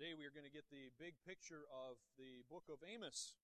[0.00, 3.36] Today we are going to get the big picture of the book of Amos.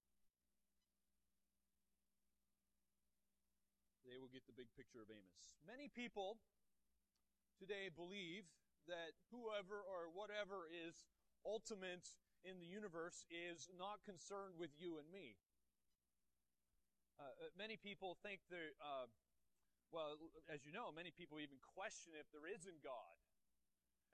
[4.00, 5.60] Today we'll get the big picture of Amos.
[5.68, 6.40] Many people
[7.60, 8.48] today believe
[8.88, 11.04] that whoever or whatever is
[11.44, 15.36] ultimate in the universe is not concerned with you and me.
[17.20, 19.04] Uh, uh many people think that, uh,
[19.92, 20.16] well,
[20.48, 23.25] as you know, many people even question if there isn't God.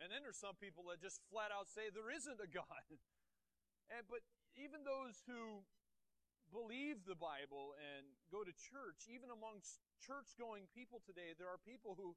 [0.01, 2.87] And then there's some people that just flat out say there isn't a God.
[3.95, 4.25] and, but
[4.57, 5.65] even those who
[6.53, 11.61] believe the Bible and go to church, even amongst church going people today, there are
[11.65, 12.13] people who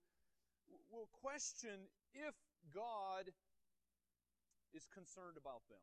[0.91, 2.35] will question if
[2.73, 3.31] God
[4.75, 5.81] is concerned about them.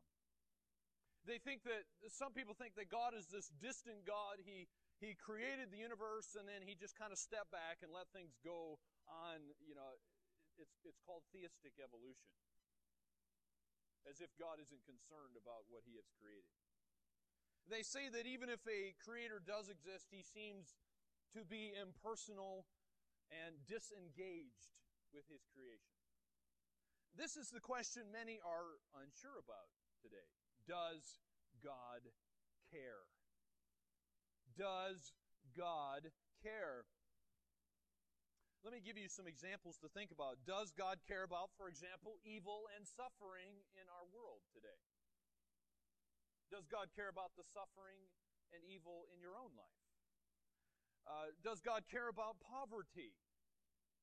[1.23, 4.43] They think that some people think that God is this distant God.
[4.43, 4.67] He
[4.99, 8.39] he created the universe and then he just kind of stepped back and let things
[8.39, 9.99] go on, you know,
[10.59, 12.31] it's, it's called theistic evolution.
[14.03, 16.51] As if God isn't concerned about what he has created.
[17.71, 20.75] They say that even if a creator does exist, he seems
[21.31, 22.67] to be impersonal
[23.31, 24.75] and disengaged
[25.15, 25.95] with his creation.
[27.15, 29.71] This is the question many are unsure about
[30.03, 30.27] today.
[30.67, 31.23] Does
[31.63, 32.03] God
[32.67, 33.07] care?
[34.57, 35.13] Does
[35.55, 36.85] God care?
[38.63, 40.39] Let me give you some examples to think about.
[40.47, 44.79] Does God care about, for example, evil and suffering in our world today?
[46.47, 47.99] Does God care about the suffering
[48.55, 49.83] and evil in your own life?
[51.03, 53.11] Uh, does God care about poverty?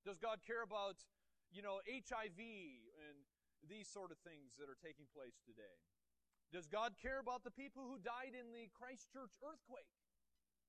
[0.05, 1.01] Does God care about,
[1.49, 3.17] you know, HIV and
[3.65, 5.81] these sort of things that are taking place today?
[6.53, 9.89] Does God care about the people who died in the Christchurch earthquake?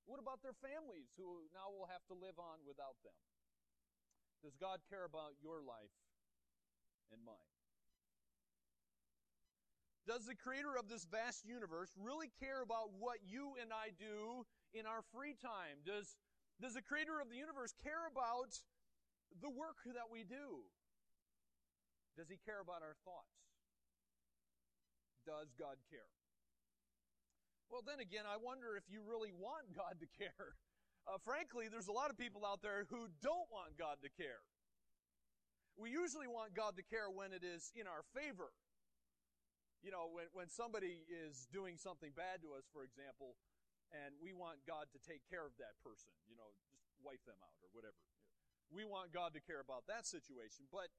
[0.07, 3.19] What about their families who now will have to live on without them?
[4.43, 5.93] Does God care about your life
[7.13, 7.53] and mine?
[10.09, 14.49] Does the creator of this vast universe really care about what you and I do
[14.73, 15.85] in our free time?
[15.85, 16.17] Does,
[16.57, 18.49] does the creator of the universe care about
[19.39, 20.65] the work that we do?
[22.17, 23.37] Does he care about our thoughts?
[25.23, 26.09] Does God care?
[27.69, 30.57] Well, then again, I wonder if you really want God to care.
[31.09, 34.45] Uh, frankly, there's a lot of people out there who don't want God to care.
[35.73, 38.53] We usually want God to care when it is in our favor.
[39.81, 43.33] You know, when, when somebody is doing something bad to us, for example,
[43.89, 47.41] and we want God to take care of that person, you know, just wipe them
[47.41, 47.97] out or whatever.
[48.69, 50.69] We want God to care about that situation.
[50.69, 50.93] But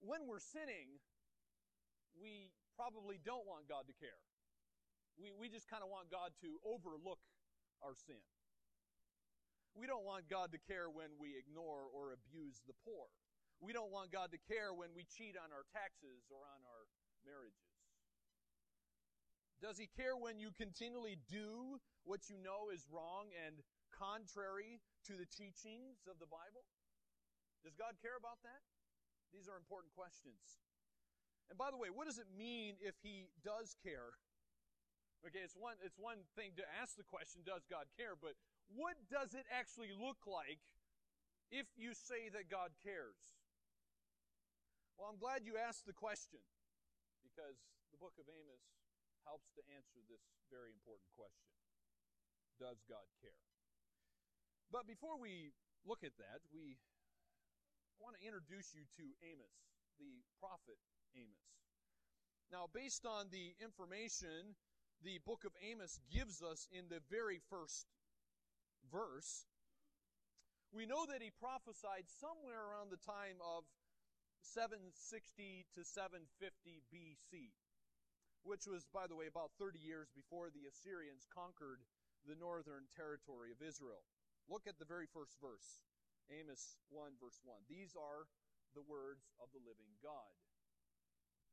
[0.00, 1.02] when we're sinning,
[2.16, 4.22] we probably don't want God to care.
[5.18, 7.20] We, we just kind of want God to overlook
[7.84, 8.22] our sin.
[9.74, 13.06] We don't want God to care when we ignore or abuse the poor.
[13.60, 16.88] We don't want God to care when we cheat on our taxes or on our
[17.22, 17.70] marriages.
[19.60, 23.60] Does He care when you continually do what you know is wrong and
[23.92, 26.64] contrary to the teachings of the Bible?
[27.60, 28.64] Does God care about that?
[29.36, 30.64] These are important questions.
[31.52, 34.16] And by the way, what does it mean if He does care?
[35.20, 38.16] Okay, it's one, it's one thing to ask the question, does God care?
[38.16, 38.40] But
[38.74, 40.62] what does it actually look like
[41.50, 43.18] if you say that God cares?
[44.94, 46.42] Well, I'm glad you asked the question
[47.24, 47.58] because
[47.90, 48.62] the book of Amos
[49.26, 50.22] helps to answer this
[50.52, 51.50] very important question
[52.60, 53.42] Does God care?
[54.70, 55.50] But before we
[55.82, 56.78] look at that, we
[57.98, 59.56] want to introduce you to Amos,
[59.98, 60.78] the prophet
[61.16, 61.48] Amos.
[62.52, 64.54] Now, based on the information
[65.02, 67.88] the book of Amos gives us in the very first
[68.90, 69.46] verse,
[70.70, 73.66] we know that he prophesied somewhere around the time of
[74.42, 76.26] 760 to 750
[76.90, 77.54] BC,
[78.42, 81.82] which was, by the way, about 30 years before the Assyrians conquered
[82.26, 84.06] the northern territory of Israel.
[84.46, 85.82] Look at the very first verse,
[86.30, 87.66] Amos 1, verse 1.
[87.66, 88.30] These are
[88.74, 90.34] the words of the living God.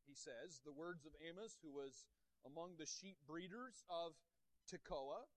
[0.06, 2.08] He says, The words of Amos, who was
[2.46, 4.16] among the sheep breeders of
[4.70, 5.28] Tekoa,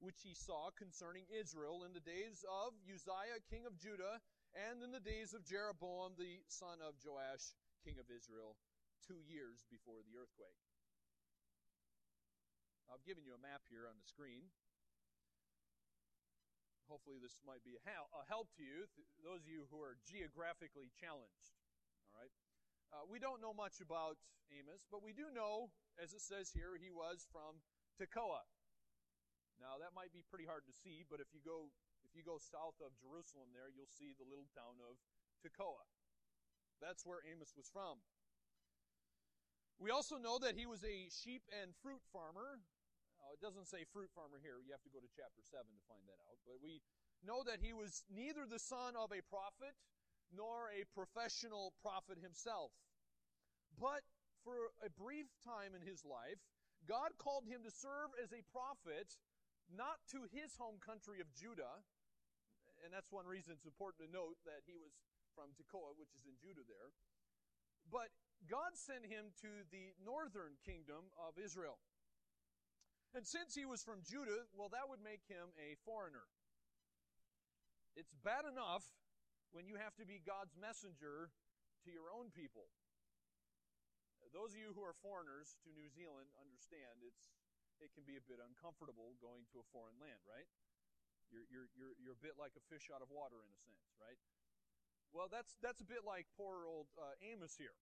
[0.00, 4.20] which he saw concerning Israel in the days of Uzziah, king of Judah,
[4.52, 8.56] and in the days of Jeroboam, the son of Joash, king of Israel,
[9.04, 10.60] two years before the earthquake.
[12.92, 14.46] I've given you a map here on the screen.
[16.86, 17.82] Hopefully, this might be a
[18.30, 18.86] help to you,
[19.26, 21.50] those of you who are geographically challenged.
[22.14, 22.30] All right?
[22.94, 24.14] Uh, we don't know much about
[24.54, 27.58] Amos, but we do know, as it says here, he was from
[27.98, 28.46] Tekoa.
[29.60, 31.72] Now that might be pretty hard to see, but if you go
[32.04, 35.00] if you go south of Jerusalem there, you'll see the little town of
[35.42, 35.84] Tekoa.
[36.78, 37.98] That's where Amos was from.
[39.76, 42.64] We also know that he was a sheep and fruit farmer.
[43.34, 44.62] It doesn't say fruit farmer here.
[44.62, 46.38] You have to go to chapter 7 to find that out.
[46.46, 46.80] But we
[47.20, 49.76] know that he was neither the son of a prophet
[50.32, 52.72] nor a professional prophet himself.
[53.76, 54.06] But
[54.46, 56.40] for a brief time in his life,
[56.86, 59.18] God called him to serve as a prophet,
[59.72, 61.82] not to his home country of Judah.
[62.84, 64.92] And that's one reason it's important to note that he was
[65.34, 66.92] from Tekoa, which is in Judah there.
[67.88, 68.12] But
[68.46, 71.80] God sent him to the northern kingdom of Israel.
[73.16, 76.28] And since he was from Judah, well, that would make him a foreigner.
[77.96, 78.84] It's bad enough
[79.56, 81.32] when you have to be God's messenger
[81.86, 82.68] to your own people.
[84.36, 87.32] Those of you who are foreigners to New Zealand understand it's
[87.80, 90.48] it can be a bit uncomfortable going to a foreign land, right?
[91.28, 93.86] You're, you're, you're, you're a bit like a fish out of water in a sense,
[93.98, 94.18] right?
[95.10, 97.74] Well, that's, that's a bit like poor old uh, Amos here.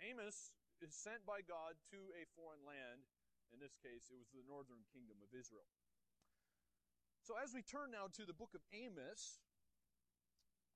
[0.00, 3.02] Amos is sent by God to a foreign land.
[3.50, 5.66] In this case, it was the northern kingdom of Israel.
[7.24, 9.40] So, as we turn now to the book of Amos,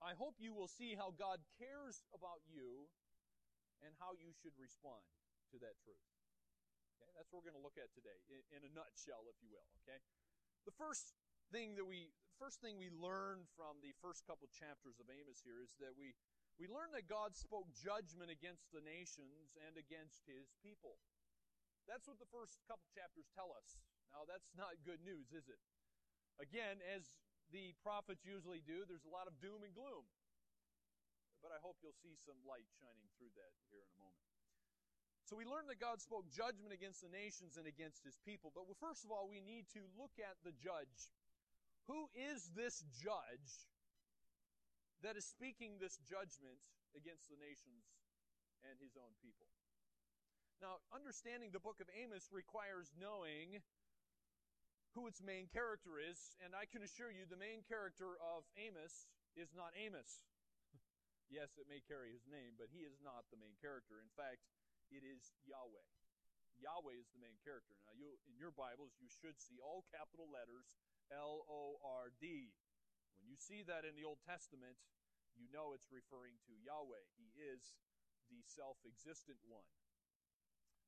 [0.00, 2.88] I hope you will see how God cares about you
[3.84, 5.04] and how you should respond
[5.54, 6.11] to that truth.
[7.22, 9.62] That's what we're going to look at today, in, in a nutshell, if you will.
[9.86, 10.02] Okay,
[10.66, 11.14] the first
[11.54, 15.62] thing that we first thing we learn from the first couple chapters of Amos here
[15.62, 16.18] is that we
[16.58, 20.98] we learn that God spoke judgment against the nations and against his people.
[21.86, 23.78] That's what the first couple chapters tell us.
[24.10, 25.62] Now, that's not good news, is it?
[26.42, 27.06] Again, as
[27.54, 30.10] the prophets usually do, there's a lot of doom and gloom.
[31.38, 34.31] But I hope you'll see some light shining through that here in a moment.
[35.32, 38.52] So we learn that God spoke judgment against the nations and against his people.
[38.52, 41.08] But first of all, we need to look at the judge.
[41.88, 43.64] Who is this judge
[45.02, 46.60] that is speaking this judgment
[46.94, 47.82] against the nations
[48.62, 49.50] and his own people.
[50.62, 53.58] Now, understanding the book of Amos requires knowing
[54.94, 59.10] who its main character is, and I can assure you the main character of Amos
[59.34, 60.22] is not Amos.
[61.32, 63.98] yes, it may carry his name, but he is not the main character.
[63.98, 64.46] In fact,
[64.92, 65.88] it is Yahweh.
[66.60, 67.74] Yahweh is the main character.
[67.88, 70.78] Now, you in your Bibles, you should see all capital letters
[71.10, 72.52] L O R D.
[73.18, 74.78] When you see that in the Old Testament,
[75.34, 77.02] you know it's referring to Yahweh.
[77.16, 77.74] He is
[78.30, 79.66] the self existent one.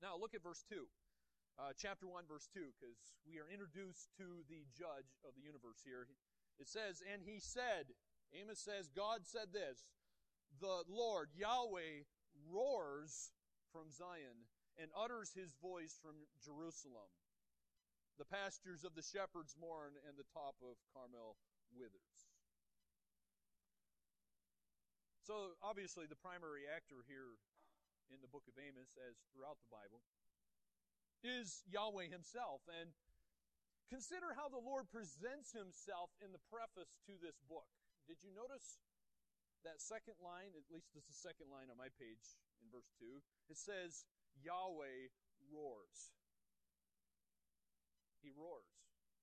[0.05, 0.85] Now, look at verse 2.
[1.55, 5.79] Uh, chapter 1, verse 2, because we are introduced to the judge of the universe
[5.87, 6.11] here.
[6.59, 7.95] It says, And he said,
[8.35, 9.87] Amos says, God said this,
[10.59, 12.11] the Lord, Yahweh,
[12.51, 13.31] roars
[13.75, 14.47] from Zion
[14.79, 17.11] and utters his voice from Jerusalem.
[18.23, 21.35] The pastures of the shepherds mourn, and the top of Carmel
[21.75, 22.31] withers.
[25.27, 27.35] So, obviously, the primary actor here
[28.15, 29.99] in the book of Amos, as throughout the Bible,
[31.27, 32.63] is Yahweh himself.
[32.71, 32.95] And
[33.91, 37.67] consider how the Lord presents himself in the preface to this book.
[38.07, 38.79] Did you notice
[39.67, 40.55] that second line?
[40.55, 43.05] At least it's the second line on my page in verse 2.
[43.53, 44.09] It says,
[44.41, 45.13] Yahweh
[45.53, 46.17] roars.
[48.25, 48.73] He roars.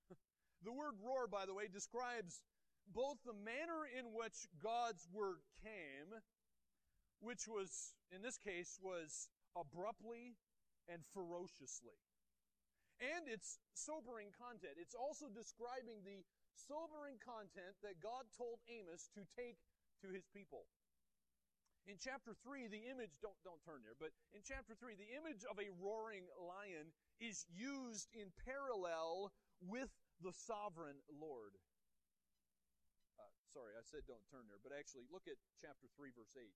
[0.63, 2.45] the word roar, by the way, describes
[2.93, 6.13] both the manner in which God's word came,
[7.19, 10.37] which was, in this case, was abruptly
[10.85, 11.97] and ferociously.
[13.01, 14.77] And its sobering content.
[14.77, 16.21] It's also describing the
[16.53, 19.57] sobering content that God told Amos to take
[20.05, 20.69] to his people.
[21.89, 25.41] In chapter 3, the image, don't, don't turn there, but in chapter 3, the image
[25.49, 29.33] of a roaring lion is used in parallel
[29.65, 29.89] with
[30.21, 31.57] the sovereign Lord
[33.51, 36.47] sorry, I said don't turn there, but actually look at chapter 3, verse 8.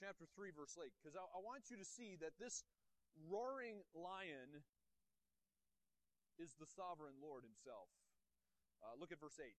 [0.00, 2.64] Chapter 3, verse 8, because I, I want you to see that this
[3.28, 4.64] roaring lion
[6.40, 7.86] is the sovereign Lord himself.
[8.82, 9.54] Uh, look at verse 8.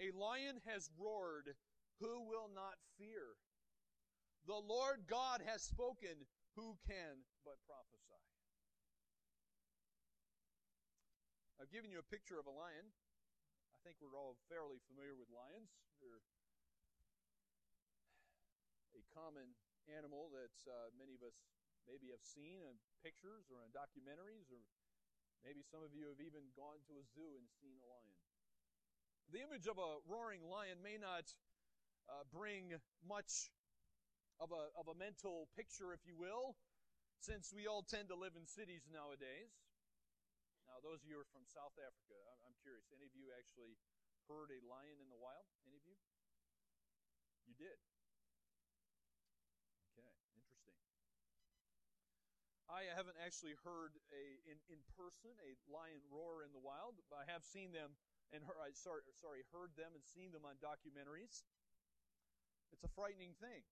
[0.00, 1.52] A lion has roared,
[2.00, 3.36] who will not fear?
[4.50, 6.26] The Lord God has spoken,
[6.58, 8.18] who can but prophesy?
[11.62, 12.82] I've given you a picture of a lion.
[12.82, 15.70] I think we're all fairly familiar with lions.
[16.02, 16.18] They're
[18.98, 19.54] a common
[19.86, 21.38] animal that uh, many of us
[21.86, 22.74] maybe have seen in
[23.06, 24.66] pictures or in documentaries, or
[25.46, 28.18] maybe some of you have even gone to a zoo and seen a lion.
[29.30, 31.30] The image of a roaring lion may not
[32.10, 32.74] uh, bring
[33.06, 33.54] much
[34.40, 36.56] of a, of a mental picture, if you will,
[37.20, 39.52] since we all tend to live in cities nowadays.
[40.64, 42.16] Now, those of you who are from South Africa,
[42.48, 43.76] I'm curious, any of you actually
[44.24, 45.44] heard a lion in the wild?
[45.68, 45.98] Any of you?
[47.44, 47.76] You did.
[49.92, 50.78] Okay, interesting.
[52.70, 56.94] I haven't actually heard a in, in person a lion roar in the wild.
[57.10, 57.98] But I have seen them
[58.30, 61.42] and heard, sorry, sorry, heard them and seen them on documentaries.
[62.70, 63.66] It's a frightening thing.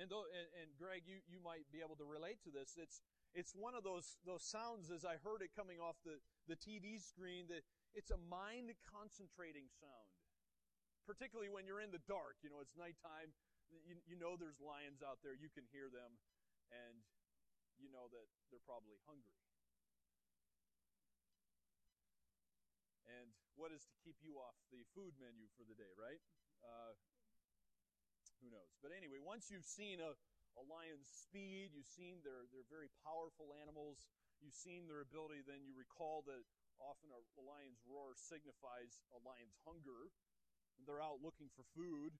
[0.00, 2.76] And, though, and, and Greg, you, you might be able to relate to this.
[2.80, 3.00] It's
[3.32, 7.00] it's one of those those sounds as I heard it coming off the, the TV
[7.00, 7.64] screen that
[7.96, 10.12] it's a mind concentrating sound.
[11.08, 13.34] Particularly when you're in the dark, you know, it's nighttime,
[13.72, 16.14] you, you know there's lions out there, you can hear them,
[16.70, 17.02] and
[17.74, 19.34] you know that they're probably hungry.
[23.18, 26.22] And what is to keep you off the food menu for the day, right?
[26.62, 26.94] Uh,
[28.42, 28.74] who knows?
[28.82, 30.18] But anyway, once you've seen a,
[30.58, 34.10] a lion's speed, you've seen their, their very powerful animals,
[34.42, 36.42] you've seen their ability, then you recall that
[36.82, 40.10] often a, a lion's roar signifies a lion's hunger.
[40.82, 42.18] They're out looking for food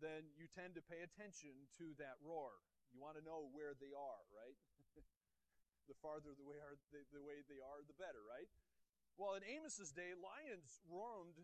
[0.00, 2.64] then you tend to pay attention to that roar.
[2.90, 4.56] You want to know where they are, right?
[5.88, 8.48] the farther the way, are, the, the way they are, the better, right?
[9.20, 11.36] Well, in Amos's day, lions roamed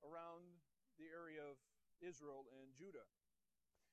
[0.00, 0.48] around
[0.96, 1.60] the area of
[2.00, 3.06] Israel and Judah.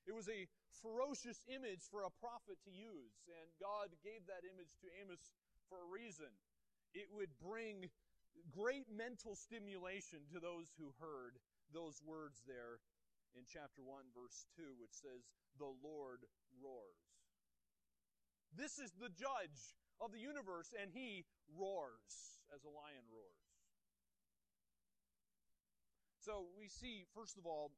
[0.06, 0.46] It was a
[0.82, 5.34] ferocious image for a prophet to use, and God gave that image to Amos
[5.66, 6.30] for a reason.
[6.94, 7.90] It would bring
[8.54, 11.42] great mental stimulation to those who heard
[11.74, 12.78] those words there
[13.34, 16.22] in chapter 1, verse 2, which says, The Lord
[16.62, 17.02] roars.
[18.54, 23.42] This is the judge of the universe, and he roars as a lion roars.
[26.22, 27.70] So we see, first of all,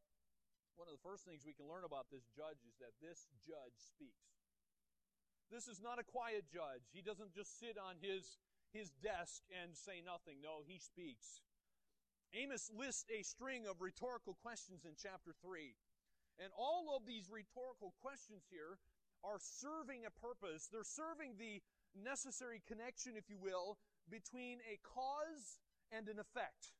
[0.78, 3.74] one of the first things we can learn about this judge is that this judge
[3.74, 4.30] speaks.
[5.50, 6.86] This is not a quiet judge.
[6.94, 8.38] He doesn't just sit on his,
[8.70, 10.38] his desk and say nothing.
[10.38, 11.42] No, he speaks.
[12.30, 15.74] Amos lists a string of rhetorical questions in chapter 3.
[16.38, 18.78] And all of these rhetorical questions here
[19.26, 20.70] are serving a purpose.
[20.70, 21.58] They're serving the
[21.98, 25.58] necessary connection, if you will, between a cause
[25.90, 26.77] and an effect.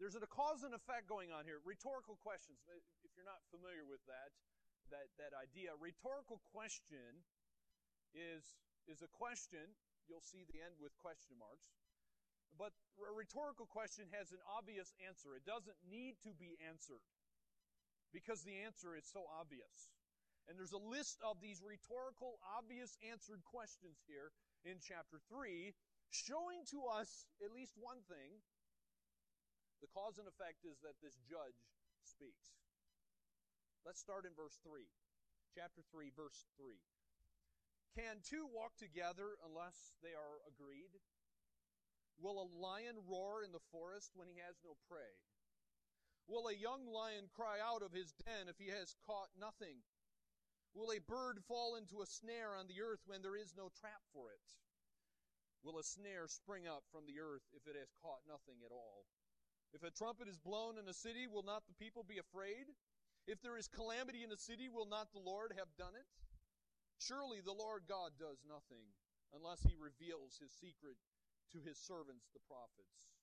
[0.00, 1.60] There's a cause and effect going on here.
[1.64, 2.60] Rhetorical questions.
[2.68, 4.32] Uh, if you're not familiar with that,
[4.90, 7.24] that, that idea, rhetorical question
[8.12, 8.44] is,
[8.88, 9.72] is a question.
[10.08, 11.72] You'll see the end with question marks.
[12.58, 15.32] But a rhetorical question has an obvious answer.
[15.32, 17.00] It doesn't need to be answered
[18.12, 19.88] because the answer is so obvious.
[20.48, 24.34] And there's a list of these rhetorical, obvious answered questions here
[24.68, 25.72] in chapter 3,
[26.10, 28.42] showing to us at least one thing.
[29.82, 31.58] The cause and effect is that this judge
[32.06, 32.54] speaks.
[33.82, 34.86] Let's start in verse 3.
[35.58, 36.78] Chapter 3, verse 3.
[37.98, 40.94] Can two walk together unless they are agreed?
[42.22, 45.18] Will a lion roar in the forest when he has no prey?
[46.30, 49.82] Will a young lion cry out of his den if he has caught nothing?
[50.72, 54.00] Will a bird fall into a snare on the earth when there is no trap
[54.14, 54.46] for it?
[55.66, 59.04] Will a snare spring up from the earth if it has caught nothing at all?
[59.72, 62.68] If a trumpet is blown in a city, will not the people be afraid?
[63.26, 66.04] If there is calamity in a city, will not the Lord have done it?
[67.00, 68.84] Surely the Lord God does nothing
[69.32, 71.00] unless he reveals his secret
[71.56, 73.16] to his servants, the prophets.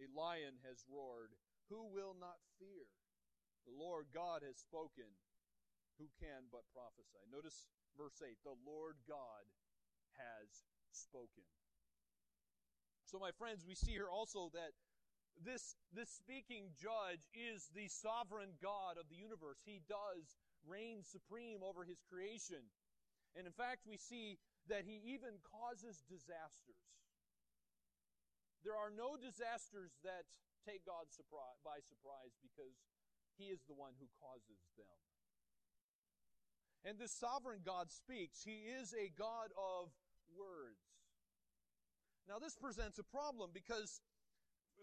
[0.00, 1.32] A lion has roared.
[1.72, 2.88] Who will not fear?
[3.64, 5.08] The Lord God has spoken.
[6.00, 7.20] Who can but prophesy?
[7.28, 9.44] Notice verse 8 the Lord God
[10.16, 11.44] has spoken.
[13.04, 14.72] So, my friends, we see here also that
[15.44, 19.60] this, this speaking judge is the sovereign God of the universe.
[19.64, 20.36] He does
[20.68, 22.60] reign supreme over his creation.
[23.36, 26.90] And in fact, we see that he even causes disasters.
[28.60, 30.28] There are no disasters that
[30.68, 31.08] take God
[31.64, 32.76] by surprise because
[33.40, 34.98] He is the one who causes them.
[36.84, 38.44] And this sovereign God speaks.
[38.44, 39.92] He is a God of
[40.32, 40.80] words.
[42.28, 44.00] Now, this presents a problem because,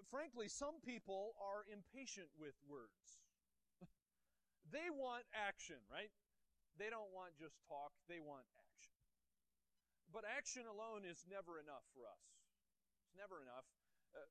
[0.10, 3.22] frankly, some people are impatient with words.
[4.74, 6.12] they want action, right?
[6.78, 8.94] They don't want just talk, they want action.
[10.14, 12.24] But action alone is never enough for us
[13.04, 13.68] It's never enough.
[14.14, 14.24] Uh,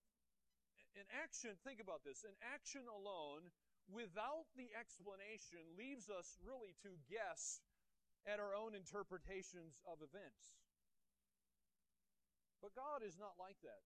[0.97, 3.53] an action, think about this, an action alone
[3.93, 7.61] without the explanation leaves us really to guess
[8.27, 10.59] at our own interpretations of events.
[12.59, 13.85] But God is not like that.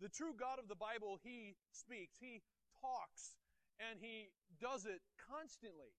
[0.00, 2.42] The true God of the Bible, He speaks, He
[2.80, 3.38] talks,
[3.78, 5.94] and He does it constantly.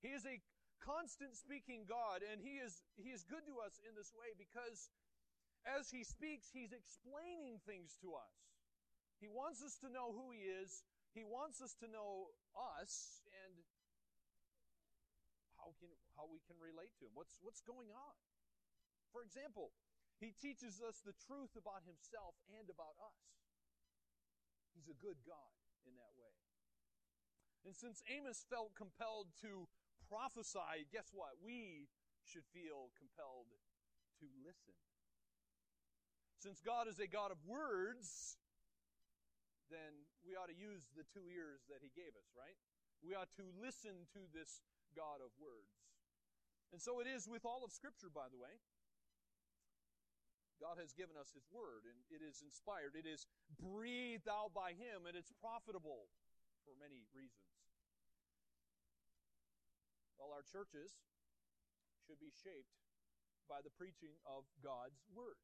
[0.00, 0.42] He is a
[0.82, 4.90] constant speaking God, and He is, he is good to us in this way because
[5.62, 8.34] as he speaks, he's explaining things to us.
[9.22, 10.82] He wants us to know who he is.
[11.14, 13.54] He wants us to know us and
[15.54, 17.14] how can how we can relate to him.
[17.14, 18.14] What's, what's going on?
[19.14, 19.70] For example,
[20.22, 23.20] he teaches us the truth about himself and about us.
[24.72, 25.52] He's a good God
[25.84, 26.34] in that way.
[27.66, 29.66] And since Amos felt compelled to
[30.06, 31.38] prophesy, guess what?
[31.42, 31.90] We
[32.26, 33.50] should feel compelled
[34.22, 34.78] to listen.
[36.42, 38.38] Since God is a God of words,
[39.70, 42.58] then we ought to use the two ears that He gave us, right?
[43.02, 44.62] We ought to listen to this
[44.94, 45.70] God of words.
[46.74, 48.58] And so it is with all of Scripture, by the way.
[50.60, 52.96] God has given us His Word, and it is inspired.
[52.98, 56.10] It is breathed out by Him, and it's profitable
[56.64, 57.52] for many reasons.
[60.18, 60.94] Well, our churches
[62.06, 62.78] should be shaped
[63.50, 65.42] by the preaching of God's words.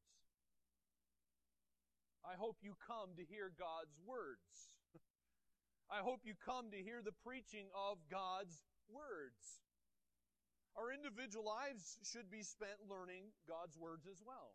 [2.23, 4.77] I hope you come to hear God's words.
[5.91, 9.63] I hope you come to hear the preaching of God's words.
[10.77, 14.55] Our individual lives should be spent learning God's words as well.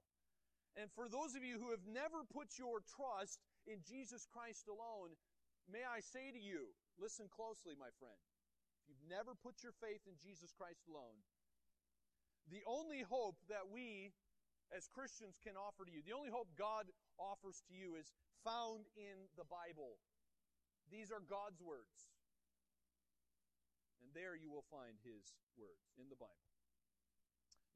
[0.73, 3.37] And for those of you who have never put your trust
[3.69, 5.13] in Jesus Christ alone,
[5.69, 8.17] may I say to you, listen closely, my friend.
[8.81, 11.21] If you've never put your faith in Jesus Christ alone,
[12.49, 14.11] the only hope that we
[14.73, 16.89] as Christians can offer to you, the only hope God
[17.21, 18.09] offers to you is
[18.41, 20.01] found in the Bible.
[20.89, 22.09] These are God's words.
[24.01, 26.49] And there you will find His words in the Bible.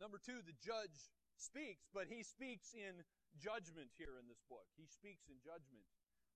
[0.01, 3.05] Number two, the judge speaks, but he speaks in
[3.37, 4.65] judgment here in this book.
[4.75, 5.85] He speaks in judgment.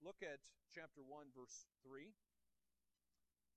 [0.02, 0.42] Look at
[0.74, 2.10] chapter 1, verse 3.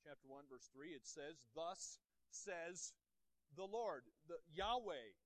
[0.04, 2.92] Chapter 1, verse 3, it says, Thus says
[3.56, 5.16] the Lord, the Yahweh,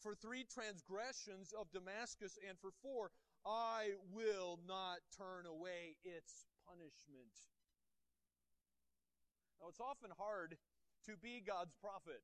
[0.00, 3.10] for three transgressions of Damascus and for four,
[3.44, 7.32] I will not turn away its punishment.
[9.60, 10.56] Now, it's often hard
[11.06, 12.20] to be God's prophet.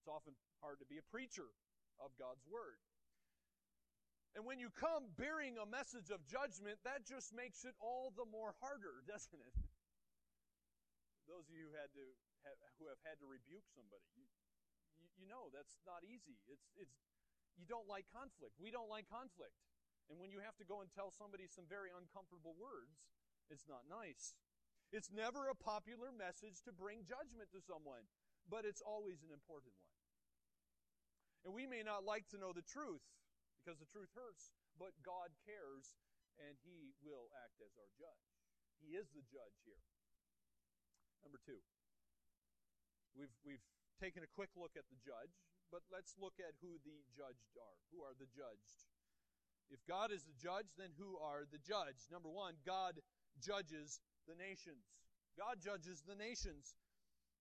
[0.00, 1.52] It's often hard to be a preacher
[2.00, 2.80] of God's Word.
[4.38, 8.26] And when you come bearing a message of judgment, that just makes it all the
[8.26, 9.54] more harder, doesn't it?
[11.26, 12.06] Those of you who, had to,
[12.82, 14.26] who have had to rebuke somebody, you,
[15.14, 16.34] you, know that's not easy.
[16.50, 16.94] It's, it's,
[17.54, 18.58] you don't like conflict.
[18.58, 19.54] We don't like conflict.
[20.10, 22.98] And when you have to go and tell somebody some very uncomfortable words,
[23.46, 24.34] it's not nice.
[24.90, 28.02] It's never a popular message to bring judgment to someone,
[28.50, 29.89] but it's always an important one.
[31.44, 33.04] And we may not like to know the truth
[33.60, 35.96] because the truth hurts, but God cares
[36.40, 38.26] and He will act as our judge.
[38.80, 39.80] He is the judge here.
[41.20, 41.60] Number two,
[43.12, 43.64] we've, we've
[44.00, 45.36] taken a quick look at the judge,
[45.68, 47.78] but let's look at who the judged are.
[47.92, 48.88] Who are the judged?
[49.68, 52.08] If God is the judge, then who are the judged?
[52.10, 52.98] Number one, God
[53.38, 54.82] judges the nations.
[55.38, 56.74] God judges the nations.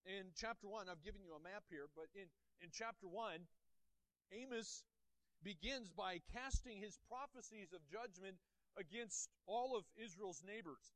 [0.05, 2.29] In chapter 1, I've given you a map here, but in,
[2.61, 3.43] in chapter 1,
[4.31, 4.83] Amos
[5.43, 8.37] begins by casting his prophecies of judgment
[8.77, 10.93] against all of Israel's neighbors.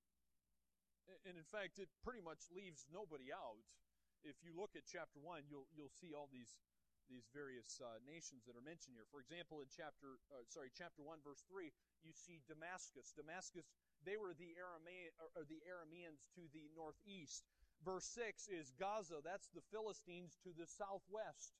[1.27, 3.59] And in fact, it pretty much leaves nobody out.
[4.23, 6.55] If you look at chapter 1, you'll, you'll see all these,
[7.11, 9.07] these various uh, nations that are mentioned here.
[9.11, 11.75] For example, in chapter, uh, sorry, chapter 1, verse 3,
[12.07, 13.11] you see Damascus.
[13.11, 13.67] Damascus,
[14.07, 17.43] they were the, Arame- or the Arameans to the northeast.
[17.83, 21.51] Verse 6 is Gaza, that's the Philistines to the southwest.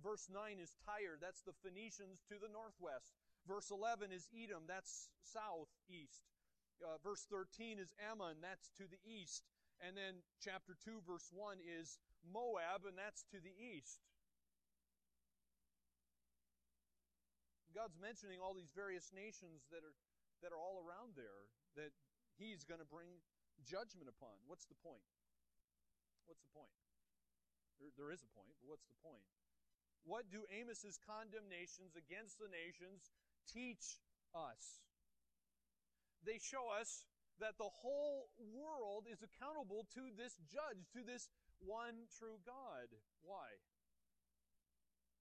[0.00, 3.12] Verse 9 is Tyre, that's the Phoenicians to the northwest.
[3.44, 6.24] Verse 11 is Edom, that's southeast.
[6.80, 9.44] Uh, verse 13 is Ammon, that's to the east.
[9.82, 14.00] And then chapter 2, verse 1 is Moab, and that's to the east.
[17.74, 19.96] God's mentioning all these various nations that are,
[20.44, 21.92] that are all around there that
[22.36, 23.20] He's going to bring
[23.64, 24.36] judgment upon.
[24.48, 25.04] What's the point?
[26.28, 26.72] What's the point?
[27.80, 29.24] There, there is a point, but what's the point?
[30.04, 33.14] What do Amos's condemnations against the nations
[33.46, 34.02] teach
[34.34, 34.82] us?
[36.26, 37.06] They show us
[37.38, 41.30] that the whole world is accountable to this judge, to this
[41.62, 42.90] one true God.
[43.22, 43.58] Why?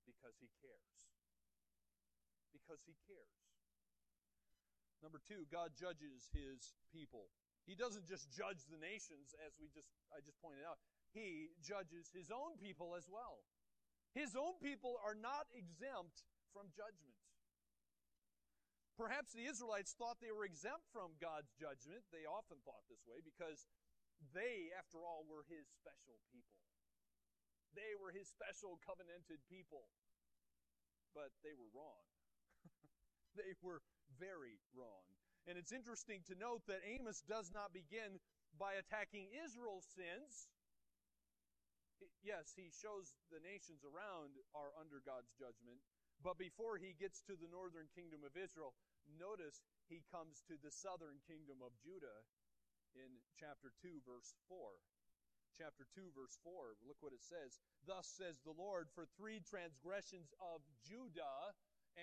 [0.05, 0.97] Because he cares.
[2.53, 3.41] Because he cares.
[5.01, 7.33] Number two, God judges his people.
[7.65, 10.77] He doesn't just judge the nations, as we just I just pointed out.
[11.13, 13.41] He judges his own people as well.
[14.13, 17.15] His own people are not exempt from judgment.
[19.00, 22.04] Perhaps the Israelites thought they were exempt from God's judgment.
[22.12, 23.65] They often thought this way because
[24.36, 26.60] they, after all, were His special people.
[27.74, 29.89] They were His special covenanted people.
[31.15, 32.04] But they were wrong.
[33.39, 33.82] they were
[34.19, 35.08] very wrong.
[35.50, 38.21] And it's interesting to note that Amos does not begin
[38.60, 40.52] by attacking Israel's sins.
[42.21, 45.81] Yes, he shows the nations around are under God's judgment,
[46.21, 48.77] but before he gets to the northern kingdom of Israel,
[49.09, 52.21] notice he comes to the southern kingdom of Judah
[52.93, 54.77] in chapter 2, verse 4.
[55.51, 57.59] Chapter 2, verse 4, look what it says.
[57.83, 61.51] Thus says the Lord, for three transgressions of Judah,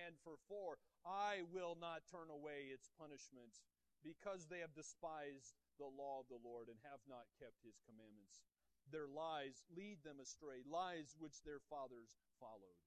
[0.04, 3.56] and for four, I will not turn away its punishment,
[4.04, 8.44] because they have despised the law of the Lord and have not kept his commandments.
[8.90, 12.80] Their lies lead them astray, lies which their fathers followed.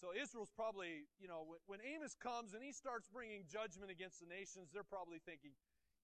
[0.00, 4.28] So Israel's probably, you know, when, Amos comes and he starts bringing judgment against the
[4.28, 5.52] nations, they're probably thinking,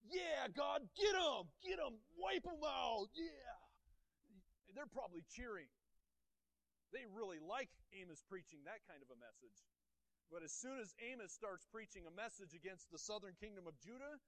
[0.05, 3.57] yeah, God, get them, get them, wipe them out, yeah.
[4.77, 5.65] They're probably cheering.
[6.93, 9.65] They really like Amos preaching that kind of a message.
[10.29, 14.21] But as soon as Amos starts preaching a message against the southern kingdom of Judah,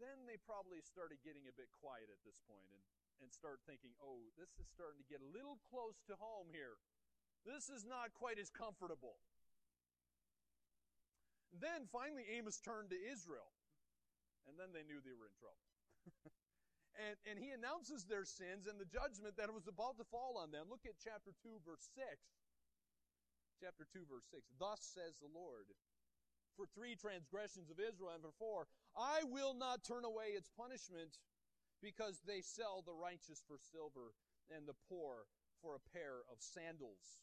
[0.00, 2.82] then they probably started getting a bit quiet at this point and,
[3.20, 6.80] and start thinking, oh, this is starting to get a little close to home here.
[7.44, 9.20] This is not quite as comfortable.
[11.56, 13.52] Then finally, Amos turned to Israel,
[14.48, 15.66] and then they knew they were in trouble.
[17.04, 20.54] and, and he announces their sins and the judgment that was about to fall on
[20.54, 20.70] them.
[20.70, 22.06] Look at chapter 2, verse 6.
[23.60, 24.46] Chapter 2, verse 6.
[24.56, 25.68] Thus says the Lord,
[26.56, 28.60] for three transgressions of Israel and for four,
[28.96, 31.18] I will not turn away its punishment
[31.82, 34.12] because they sell the righteous for silver
[34.54, 35.24] and the poor
[35.62, 37.22] for a pair of sandals.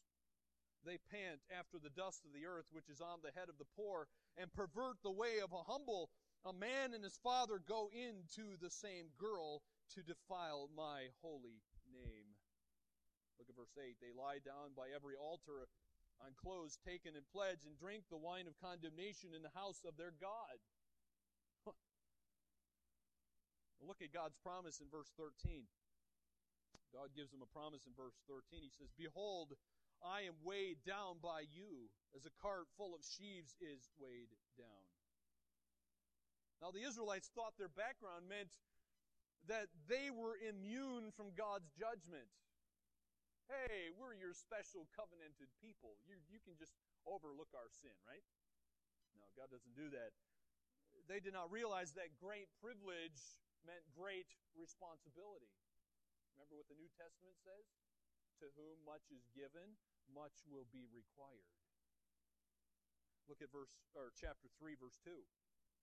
[0.86, 3.68] They pant after the dust of the earth, which is on the head of the
[3.74, 4.06] poor,
[4.38, 6.10] and pervert the way of a humble.
[6.46, 9.62] A man and his father go into the same girl
[9.94, 11.58] to defile my holy
[11.90, 12.38] name.
[13.38, 13.98] Look at verse 8.
[13.98, 15.66] They lie down by every altar
[16.22, 19.98] on clothes taken in pledge and drink the wine of condemnation in the house of
[19.98, 20.58] their God.
[23.84, 25.66] Look at God's promise in verse 13.
[26.90, 28.64] God gives them a promise in verse 13.
[28.64, 29.54] He says, Behold,
[30.00, 34.84] I am weighed down by you, as a cart full of sheaves is weighed down.
[36.58, 38.50] Now, the Israelites thought their background meant
[39.46, 42.26] that they were immune from God's judgment.
[43.46, 45.96] Hey, we're your special covenanted people.
[46.04, 46.74] You, you can just
[47.06, 48.24] overlook our sin, right?
[49.16, 50.12] No, God doesn't do that.
[51.06, 53.22] They did not realize that great privilege
[53.66, 55.50] meant great responsibility.
[56.34, 57.66] Remember what the New Testament says?
[58.42, 59.74] To whom much is given,
[60.06, 61.50] much will be required.
[63.26, 65.10] Look at verse or chapter 3 verse 2.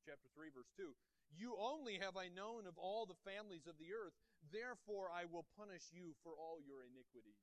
[0.08, 0.96] Chapter 3 verse 2.
[1.36, 4.16] You only have I known of all the families of the earth,
[4.50, 7.42] therefore I will punish you for all your iniquities.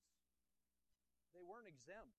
[1.36, 2.18] They weren't exempt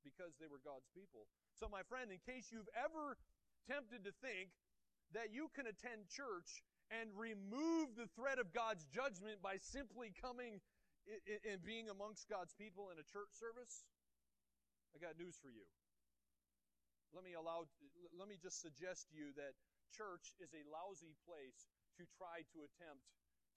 [0.00, 1.28] because they were God's people.
[1.56, 3.20] So my friend, in case you've ever
[3.68, 4.52] tempted to think
[5.12, 10.58] that you can attend church and remove the threat of God's judgment by simply coming
[11.46, 13.86] and being amongst God's people in a church service,
[14.94, 15.64] I got news for you.
[17.14, 17.66] Let me allow
[18.14, 19.58] let me just suggest to you that
[19.90, 21.66] church is a lousy place
[21.98, 23.02] to try to attempt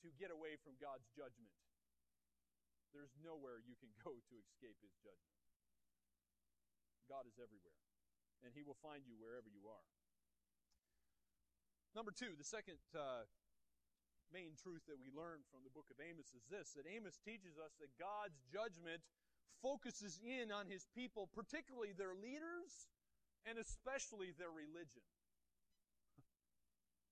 [0.02, 1.54] to get away from God's judgment.
[2.93, 5.41] There's nowhere you can go to escape his judgment.
[7.06, 7.78] God is everywhere,
[8.41, 9.86] and he will find you wherever you are.
[11.93, 13.29] Number two, the second uh,
[14.34, 17.62] main truth that we learn from the book of Amos is this that Amos teaches
[17.62, 19.06] us that God's judgment
[19.62, 22.89] focuses in on his people, particularly their leaders
[23.45, 25.06] and especially their religion.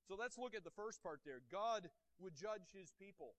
[0.09, 1.45] So let's look at the first part there.
[1.53, 1.85] God
[2.17, 3.37] would judge his people.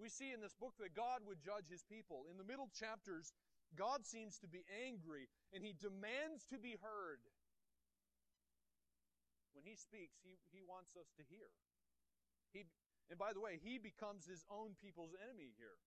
[0.00, 2.24] We see in this book that God would judge his people.
[2.32, 3.36] In the middle chapters,
[3.76, 7.20] God seems to be angry and he demands to be heard.
[9.54, 11.48] When he speaks, he, he wants us to hear.
[12.50, 12.66] He,
[13.06, 15.78] and by the way, he becomes his own people's enemy here.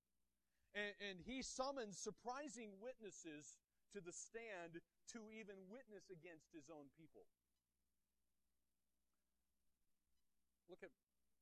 [0.72, 3.60] And, and he summons surprising witnesses
[3.92, 4.80] to the stand
[5.16, 7.28] to even witness against his own people.
[10.68, 10.92] Look at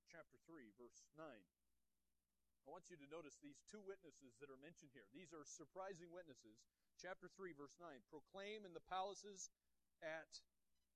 [0.10, 1.26] chapter 3, verse 9.
[1.26, 5.06] I want you to notice these two witnesses that are mentioned here.
[5.14, 6.66] These are surprising witnesses.
[6.98, 7.86] Chapter 3, verse 9.
[8.10, 9.54] Proclaim in the palaces
[10.02, 10.42] at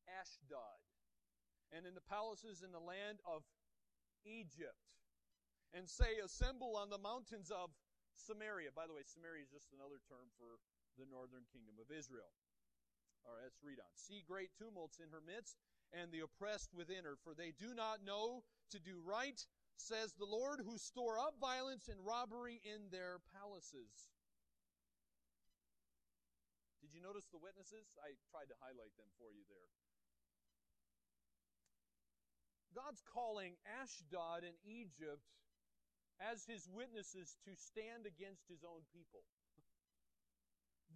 [0.09, 0.81] Ashdod
[1.75, 3.45] and in the palaces in the land of
[4.25, 4.97] Egypt,
[5.73, 7.69] and say, Assemble on the mountains of
[8.17, 8.73] Samaria.
[8.73, 10.57] By the way, Samaria is just another term for
[10.97, 12.33] the northern kingdom of Israel.
[13.23, 13.91] All right, let's read on.
[13.95, 15.59] See great tumults in her midst,
[15.93, 19.39] and the oppressed within her, for they do not know to do right,
[19.77, 24.11] says the Lord, who store up violence and robbery in their palaces.
[26.81, 27.85] Did you notice the witnesses?
[28.01, 29.69] I tried to highlight them for you there.
[32.75, 35.25] God's calling Ashdod and Egypt
[36.19, 39.23] as his witnesses to stand against his own people.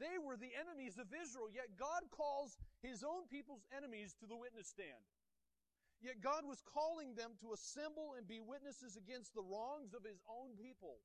[0.01, 4.35] They were the enemies of Israel, yet God calls his own people's enemies to the
[4.35, 5.05] witness stand.
[6.01, 10.19] Yet God was calling them to assemble and be witnesses against the wrongs of his
[10.27, 10.99] own people.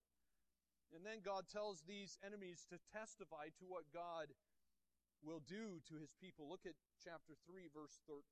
[0.91, 4.33] And then God tells these enemies to testify to what God
[5.23, 6.49] will do to his people.
[6.49, 8.25] Look at chapter 3, verse 13.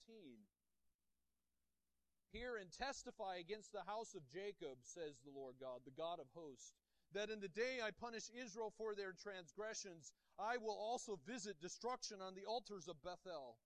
[2.32, 6.26] Hear and testify against the house of Jacob, says the Lord God, the God of
[6.34, 6.74] hosts,
[7.14, 12.20] that in the day I punish Israel for their transgressions, I will also visit destruction
[12.20, 13.56] on the altars of Bethel,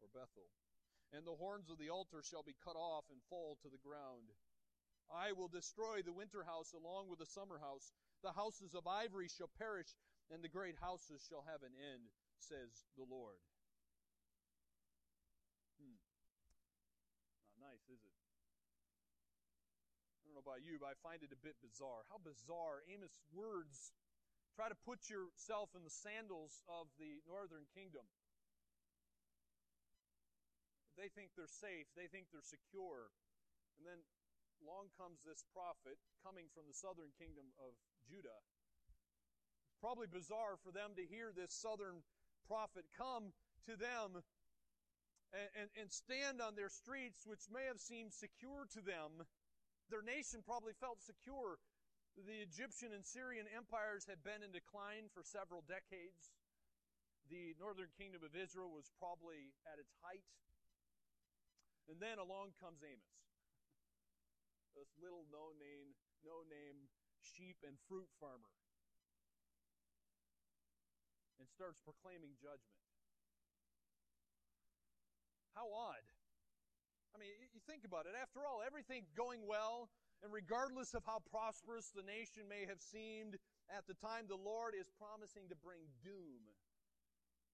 [0.00, 0.52] or Bethel,
[1.12, 4.30] and the horns of the altar shall be cut off and fall to the ground.
[5.12, 7.92] I will destroy the winter house along with the summer house.
[8.22, 9.92] The houses of ivory shall perish,
[10.32, 12.08] and the great houses shall have an end,
[12.40, 13.36] says the Lord.
[15.76, 16.00] Hmm.
[17.60, 18.16] Not nice, is it?
[20.16, 22.04] I don't know about you, but I find it a bit bizarre.
[22.12, 23.96] How bizarre Amos' words
[24.52, 28.04] try to put yourself in the sandals of the northern kingdom.
[31.00, 33.08] They think they're safe, they think they're secure.
[33.80, 33.98] And then
[34.62, 37.74] long comes this prophet coming from the southern kingdom of
[38.06, 38.38] Judah.
[39.72, 42.04] It's probably bizarre for them to hear this southern
[42.46, 43.32] prophet come
[43.66, 44.22] to them
[45.34, 49.26] and, and, and stand on their streets, which may have seemed secure to them.
[49.92, 51.60] Their nation probably felt secure.
[52.14, 56.32] The Egyptian and Syrian empires had been in decline for several decades.
[57.28, 60.24] The northern kingdom of Israel was probably at its height.
[61.90, 63.14] And then along comes Amos
[64.74, 65.94] this little no name,
[66.26, 66.90] no name
[67.22, 68.50] sheep and fruit farmer,
[71.38, 72.82] and starts proclaiming judgment.
[75.54, 76.02] How odd.
[77.14, 78.18] I mean, you think about it.
[78.18, 79.88] After all, everything going well,
[80.20, 83.38] and regardless of how prosperous the nation may have seemed
[83.70, 86.42] at the time, the Lord is promising to bring doom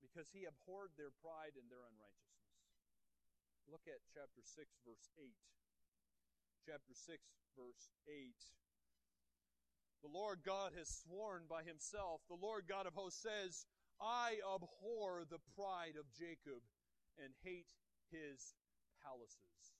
[0.00, 2.56] because he abhorred their pride and their unrighteousness.
[3.68, 5.28] Look at chapter 6, verse 8
[6.66, 7.18] chapter 6,
[7.56, 8.36] verse 8.
[10.02, 13.66] The Lord God has sworn by himself, the Lord God of hosts says,
[14.00, 16.64] I abhor the pride of Jacob
[17.20, 17.68] and hate
[18.08, 18.56] his
[19.02, 19.74] palaces.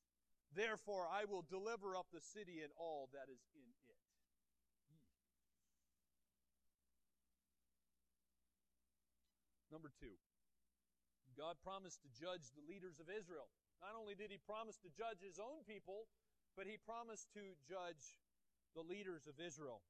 [0.55, 3.99] Therefore, I will deliver up the city and all that is in it.
[9.71, 10.19] Number two,
[11.39, 13.47] God promised to judge the leaders of Israel.
[13.79, 16.11] Not only did he promise to judge his own people,
[16.59, 18.19] but he promised to judge
[18.75, 19.81] the leaders of Israel.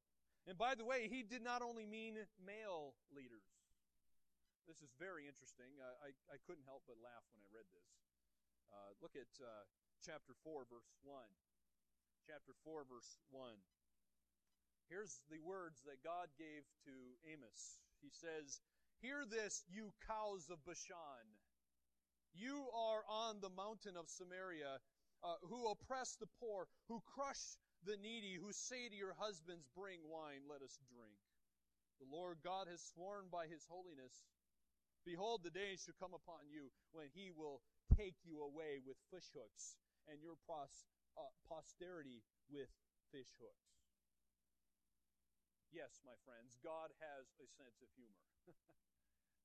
[0.45, 3.45] And by the way, he did not only mean male leaders.
[4.69, 5.73] This is very interesting.
[5.81, 7.89] Uh, I, I couldn't help but laugh when I read this.
[8.71, 9.67] Uh, look at uh,
[10.01, 11.19] chapter 4, verse 1.
[12.27, 13.59] Chapter 4, verse 1.
[14.89, 16.95] Here's the words that God gave to
[17.27, 17.79] Amos.
[18.03, 18.63] He says,
[19.03, 21.27] Hear this, you cows of Bashan.
[22.35, 24.79] You are on the mountain of Samaria
[25.23, 30.01] uh, who oppress the poor, who crush the needy, who say to your husbands, Bring
[30.05, 31.17] wine, let us drink.
[32.01, 34.25] The Lord God has sworn by his holiness.
[35.05, 37.61] Behold, the days shall come upon you when he will
[38.01, 39.77] take you away with fish hooks,
[40.09, 40.89] and your pros-
[41.21, 42.73] uh, posterity with
[43.13, 43.77] fish hooks.
[45.69, 48.25] Yes, my friends, God has a sense of humor.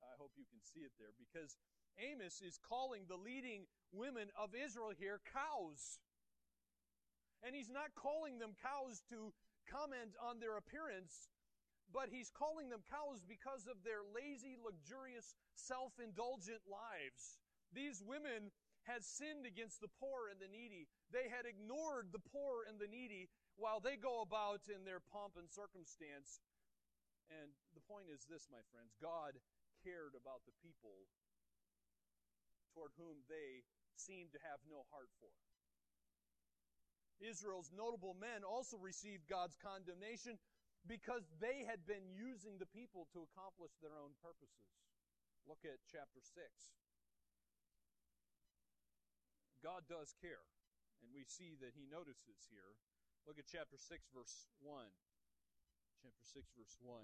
[0.08, 1.60] I hope you can see it there because
[2.00, 6.00] Amos is calling the leading women of Israel here cows.
[7.44, 9.36] And he's not calling them cows to
[9.68, 11.30] comment on their appearance,
[11.92, 17.38] but he's calling them cows because of their lazy, luxurious, self indulgent lives.
[17.76, 18.56] These women
[18.88, 20.88] had sinned against the poor and the needy.
[21.12, 23.28] They had ignored the poor and the needy
[23.60, 26.40] while they go about in their pomp and circumstance.
[27.28, 29.36] And the point is this, my friends God
[29.84, 31.10] cared about the people
[32.72, 33.68] toward whom they
[34.00, 35.32] seemed to have no heart for.
[37.20, 40.36] Israel's notable men also received God's condemnation
[40.84, 44.68] because they had been using the people to accomplish their own purposes.
[45.48, 46.85] Look at chapter 6.
[49.66, 50.46] God does care,
[51.02, 52.78] and we see that he notices here.
[53.26, 54.86] Look at chapter 6, verse 1.
[56.06, 57.02] Chapter 6, verse 1.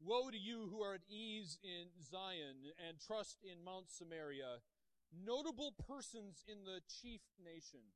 [0.00, 4.64] Woe to you who are at ease in Zion and trust in Mount Samaria,
[5.12, 7.92] notable persons in the chief nation,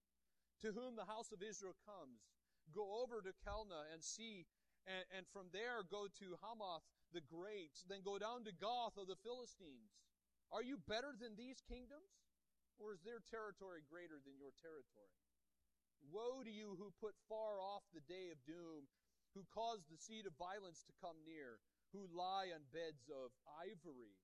[0.61, 2.29] to whom the house of Israel comes.
[2.77, 4.45] Go over to Calneh and see,
[4.85, 6.85] and, and from there go to Hamath
[7.17, 9.97] the great, then go down to Gath of the Philistines.
[10.53, 12.26] Are you better than these kingdoms?
[12.79, 15.17] Or is their territory greater than your territory?
[16.13, 18.87] Woe to you who put far off the day of doom,
[19.35, 21.59] who cause the seed of violence to come near,
[21.93, 24.17] who lie on beds of ivory,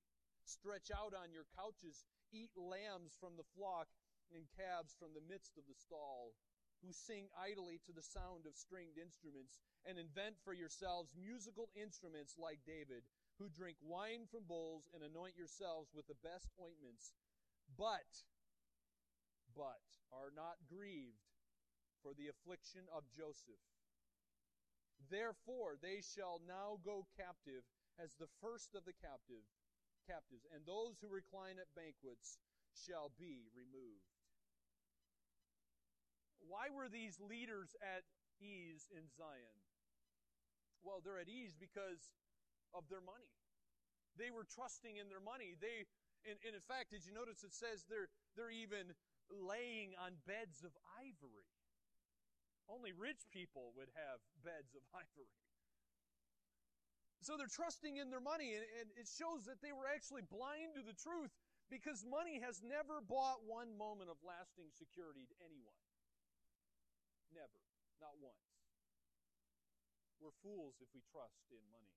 [0.44, 3.88] stretch out on your couches, eat lambs from the flock
[4.32, 6.36] and calves from the midst of the stall,
[6.80, 12.34] who sing idly to the sound of stringed instruments, and invent for yourselves musical instruments
[12.38, 13.04] like David,
[13.38, 17.14] who drink wine from bowls and anoint yourselves with the best ointments,
[17.76, 18.26] but,
[19.56, 21.28] but are not grieved
[22.02, 23.62] for the affliction of Joseph.
[25.10, 27.62] Therefore they shall now go captive
[28.00, 29.44] as the first of the captive
[30.08, 32.40] captives, and those who recline at banquets
[32.74, 34.08] shall be removed.
[36.42, 38.02] Why were these leaders at
[38.42, 39.58] ease in Zion?
[40.82, 42.10] Well, they're at ease because
[42.74, 43.30] of their money.
[44.18, 45.54] They were trusting in their money.
[45.62, 45.86] They,
[46.26, 48.92] and, and in fact, did you notice it says they're, they're even
[49.32, 51.48] laying on beds of ivory?
[52.68, 55.32] Only rich people would have beds of ivory.
[57.22, 60.82] So they're trusting in their money, and, it shows that they were actually blind to
[60.82, 61.30] the truth
[61.70, 65.78] because money has never bought one moment of lasting security to anyone.
[67.30, 67.62] Never.
[68.02, 68.50] Not once.
[70.18, 71.94] We're fools if we trust in money.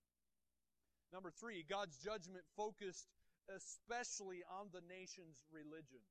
[1.10, 3.10] Number three, God's judgment focused
[3.50, 6.02] especially on the nation's religion.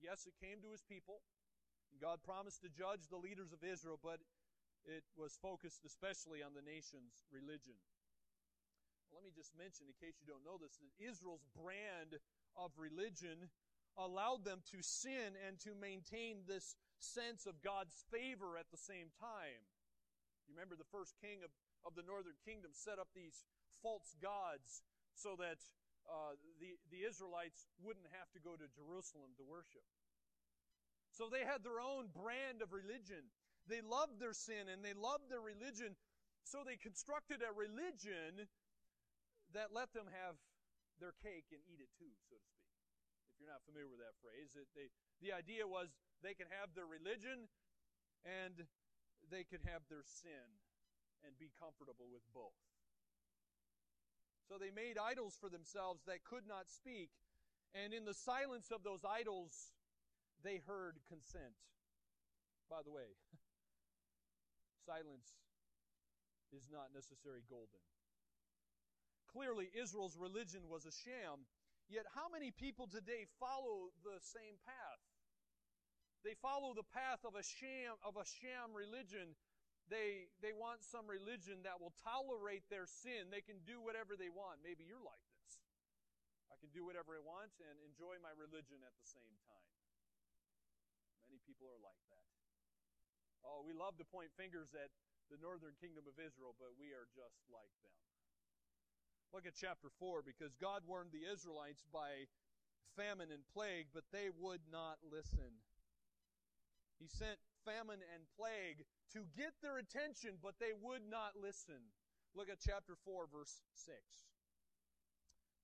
[0.00, 1.24] Yes, it came to his people.
[2.00, 4.20] God promised to judge the leaders of Israel, but
[4.84, 7.74] it was focused especially on the nation's religion.
[9.16, 12.20] Let me just mention, in case you don't know this, that Israel's brand
[12.52, 13.48] of religion
[13.96, 19.08] allowed them to sin and to maintain this sense of God's favor at the same
[19.16, 19.64] time.
[20.44, 21.50] You remember the first king of,
[21.88, 23.48] of the northern kingdom set up these
[23.80, 24.84] false gods
[25.16, 25.64] so that
[26.06, 29.84] uh, the, the Israelites wouldn't have to go to Jerusalem to worship.
[31.10, 33.32] So they had their own brand of religion.
[33.66, 35.98] They loved their sin and they loved their religion,
[36.46, 38.46] so they constructed a religion
[39.50, 40.38] that let them have
[41.02, 42.70] their cake and eat it too, so to speak.
[43.34, 44.88] If you're not familiar with that phrase, it, they,
[45.18, 45.90] the idea was
[46.22, 47.50] they could have their religion
[48.22, 48.64] and
[49.28, 50.46] they could have their sin
[51.26, 52.56] and be comfortable with both.
[54.48, 57.10] So they made idols for themselves that could not speak,
[57.74, 59.74] and in the silence of those idols,
[60.44, 61.58] they heard consent.
[62.70, 63.18] By the way,
[64.86, 65.34] silence
[66.54, 67.82] is not necessarily golden.
[69.26, 71.44] Clearly, Israel's religion was a sham,
[71.90, 75.02] yet how many people today follow the same path?
[76.24, 79.38] They follow the path of a sham of a sham religion.
[79.86, 83.30] They they want some religion that will tolerate their sin.
[83.30, 84.58] They can do whatever they want.
[84.66, 85.62] Maybe you're like this.
[86.50, 89.70] I can do whatever I want and enjoy my religion at the same time.
[91.30, 92.26] Many people are like that.
[93.46, 94.90] Oh, we love to point fingers at
[95.30, 97.94] the northern kingdom of Israel, but we are just like them.
[99.34, 102.30] Look at chapter 4 because God warned the Israelites by
[102.94, 105.62] famine and plague, but they would not listen.
[106.98, 111.90] He sent famine and plague to get their attention, but they would not listen.
[112.38, 113.98] Look at chapter 4, verse 6.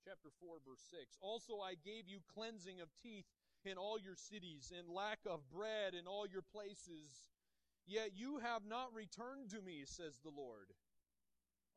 [0.02, 1.14] Chapter 4, verse 6.
[1.22, 3.30] Also, I gave you cleansing of teeth
[3.62, 7.30] in all your cities, and lack of bread in all your places.
[7.86, 10.74] Yet you have not returned to me, says the Lord.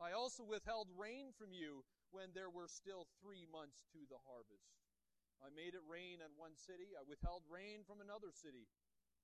[0.01, 4.81] I also withheld rain from you when there were still three months to the harvest.
[5.43, 6.97] I made it rain in one city.
[6.97, 8.65] I withheld rain from another city.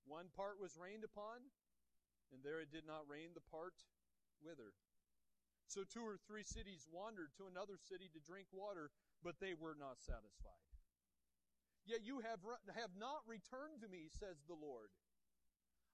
[0.05, 1.51] One part was rained upon,
[2.33, 3.75] and there it did not rain the part
[4.41, 4.73] whither.
[5.67, 8.91] So two or three cities wandered to another city to drink water,
[9.23, 10.67] but they were not satisfied.
[11.85, 12.43] Yet you have,
[12.75, 14.91] have not returned to me, says the Lord.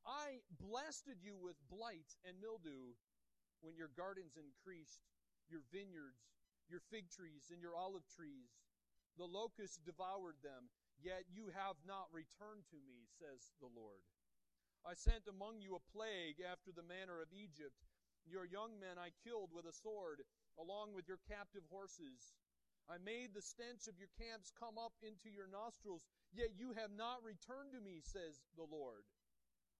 [0.03, 2.95] I blasted you with blight and mildew
[3.61, 5.03] when your gardens increased,
[5.51, 6.31] your vineyards,
[6.71, 8.51] your fig trees, and your olive trees.
[9.17, 10.69] The locusts devoured them,
[11.01, 14.03] yet you have not returned to me, says the Lord.
[14.85, 17.75] I sent among you a plague after the manner of Egypt.
[18.23, 20.23] Your young men I killed with a sword,
[20.59, 22.35] along with your captive horses.
[22.87, 26.95] I made the stench of your camps come up into your nostrils, yet you have
[26.95, 29.03] not returned to me, says the Lord.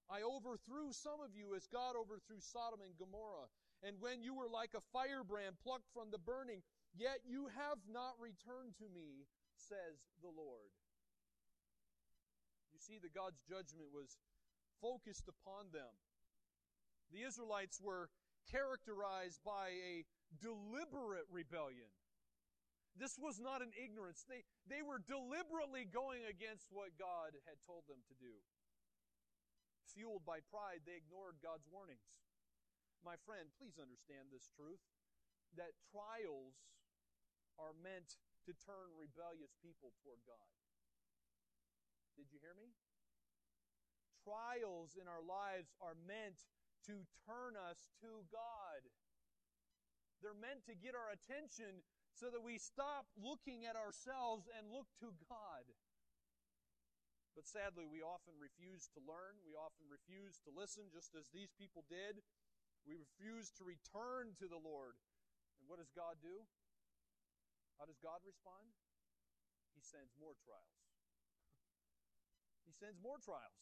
[0.08, 3.48] I overthrew some of you as God overthrew Sodom and Gomorrah.
[3.84, 6.64] And when you were like a firebrand plucked from the burning,
[6.96, 10.72] yet you have not returned to me, says the Lord.
[12.78, 14.14] You see that God's judgment was
[14.78, 15.90] focused upon them.
[17.10, 18.06] The Israelites were
[18.46, 20.06] characterized by a
[20.38, 21.90] deliberate rebellion.
[22.94, 24.22] This was not an ignorance.
[24.30, 28.34] They, they were deliberately going against what God had told them to do.
[29.90, 32.06] fueled by pride, they ignored God's warnings.
[33.02, 34.82] My friend, please understand this truth
[35.58, 36.54] that trials
[37.58, 40.57] are meant to turn rebellious people toward God.
[42.18, 42.74] Did you hear me?
[44.26, 46.50] Trials in our lives are meant
[46.90, 48.82] to turn us to God.
[50.18, 54.90] They're meant to get our attention so that we stop looking at ourselves and look
[54.98, 55.64] to God.
[57.38, 59.38] But sadly, we often refuse to learn.
[59.46, 62.18] We often refuse to listen, just as these people did.
[62.82, 64.98] We refuse to return to the Lord.
[65.62, 66.42] And what does God do?
[67.78, 68.74] How does God respond?
[69.78, 70.77] He sends more trials.
[72.78, 73.58] Sends more trials.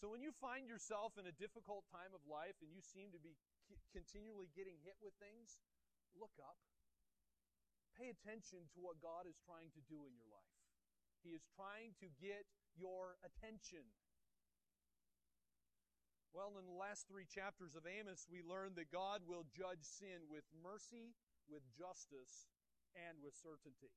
[0.00, 3.20] So when you find yourself in a difficult time of life and you seem to
[3.22, 3.36] be
[3.92, 5.60] continually getting hit with things,
[6.16, 6.58] look up.
[7.94, 10.58] Pay attention to what God is trying to do in your life.
[11.20, 13.84] He is trying to get your attention.
[16.32, 20.24] Well, in the last three chapters of Amos, we learn that God will judge sin
[20.32, 21.12] with mercy,
[21.44, 22.48] with justice,
[22.96, 23.92] and with certainty.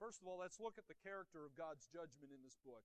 [0.00, 2.82] First of all, let's look at the character of God's judgment in this book.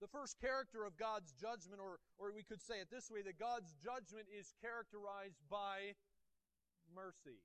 [0.00, 3.36] The first character of God's judgment, or, or we could say it this way, that
[3.36, 5.92] God's judgment is characterized by
[6.88, 7.44] mercy.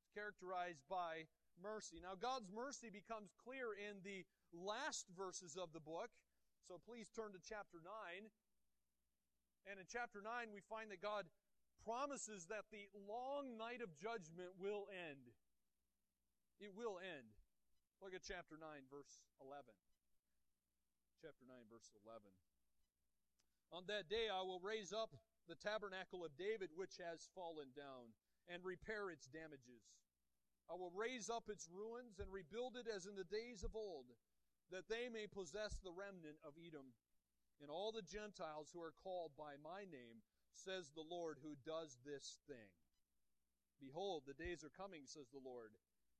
[0.00, 1.28] It's characterized by
[1.60, 2.00] mercy.
[2.00, 6.08] Now, God's mercy becomes clear in the last verses of the book.
[6.66, 8.32] So please turn to chapter 9.
[9.68, 11.28] And in chapter 9, we find that God
[11.84, 15.36] promises that the long night of judgment will end.
[16.60, 17.37] It will end.
[17.98, 19.66] Look at chapter 9, verse 11.
[21.18, 22.30] Chapter 9, verse 11.
[23.74, 25.12] On that day I will raise up
[25.50, 28.14] the tabernacle of David which has fallen down
[28.46, 29.98] and repair its damages.
[30.70, 34.12] I will raise up its ruins and rebuild it as in the days of old,
[34.70, 36.94] that they may possess the remnant of Edom.
[37.58, 40.22] And all the Gentiles who are called by my name,
[40.54, 42.70] says the Lord, who does this thing.
[43.80, 45.74] Behold, the days are coming, says the Lord,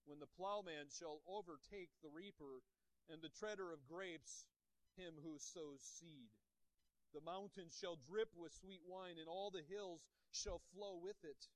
[0.09, 2.64] when the plowman shall overtake the reaper,
[3.12, 4.48] and the treader of grapes
[4.96, 6.32] him who sows seed.
[7.12, 11.48] The mountains shall drip with sweet wine, and all the hills shall flow with it.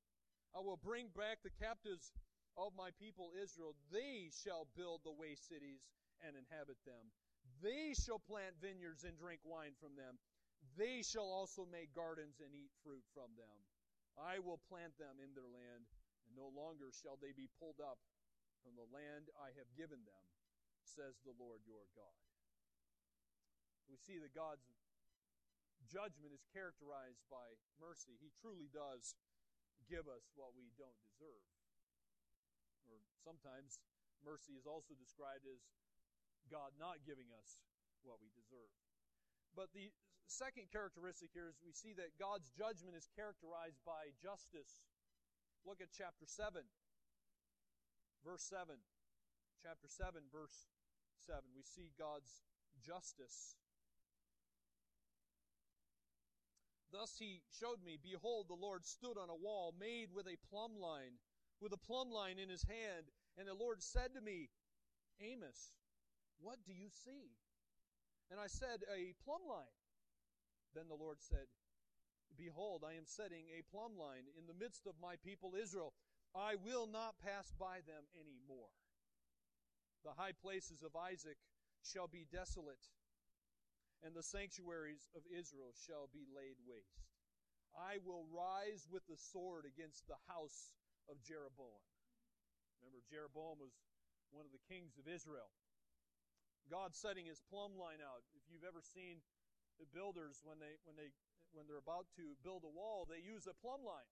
[0.53, 2.12] I will bring back the captives
[2.61, 3.72] of my people Israel.
[3.88, 5.80] They shall build the waste cities
[6.20, 7.09] and inhabit them.
[7.64, 10.20] They shall plant vineyards and drink wine from them.
[10.76, 13.59] They shall also make gardens and eat fruit from them.
[14.16, 15.88] I will plant them in their land,
[16.28, 17.96] and no longer shall they be pulled up
[18.62, 20.24] from the land I have given them,
[20.86, 22.18] says the Lord your God.
[23.90, 24.64] We see that God's
[25.90, 28.16] judgment is characterized by mercy.
[28.22, 29.18] He truly does
[29.90, 31.44] give us what we don't deserve.
[32.88, 33.82] Or sometimes
[34.22, 35.60] mercy is also described as
[36.48, 37.60] God not giving us
[38.06, 38.72] what we deserve.
[39.52, 39.92] But the
[40.30, 44.80] second characteristic here is we see that God's judgment is characterized by justice.
[45.68, 46.64] Look at chapter 7,
[48.24, 48.74] verse 7.
[49.62, 50.66] Chapter 7, verse
[51.26, 51.42] 7.
[51.54, 52.42] We see God's
[52.82, 53.54] justice.
[56.90, 60.78] Thus he showed me, Behold, the Lord stood on a wall made with a plumb
[60.80, 61.18] line
[61.62, 63.06] with a plumb line in his hand.
[63.38, 64.50] And the Lord said to me,
[65.22, 65.70] Amos,
[66.42, 67.30] what do you see?
[68.34, 69.78] And I said, A plumb line.
[70.74, 71.46] Then the Lord said,
[72.36, 75.94] Behold, I am setting a plumb line in the midst of my people Israel.
[76.33, 78.72] I will not pass by them any more.
[80.05, 81.37] The high places of Isaac
[81.85, 82.91] shall be desolate,
[84.03, 87.05] and the sanctuaries of Israel shall be laid waste.
[87.76, 90.74] I will rise with the sword against the house
[91.09, 91.85] of Jeroboam.
[92.80, 93.72] Remember, Jeroboam was
[94.33, 95.53] one of the kings of Israel.
[96.68, 98.24] God setting his plumb line out.
[98.33, 99.20] If you've ever seen
[99.80, 101.12] the builders when they when they
[101.53, 104.09] when they're about to build a wall, they use a plumb line.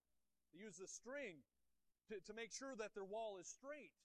[0.53, 1.41] They use a string
[2.11, 3.95] to, to make sure that their wall is straight.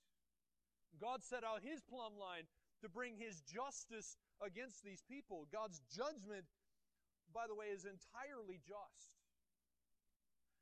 [0.96, 2.48] God set out his plumb line
[2.80, 5.50] to bring his justice against these people.
[5.52, 6.46] God's judgment,
[7.34, 9.10] by the way, is entirely just.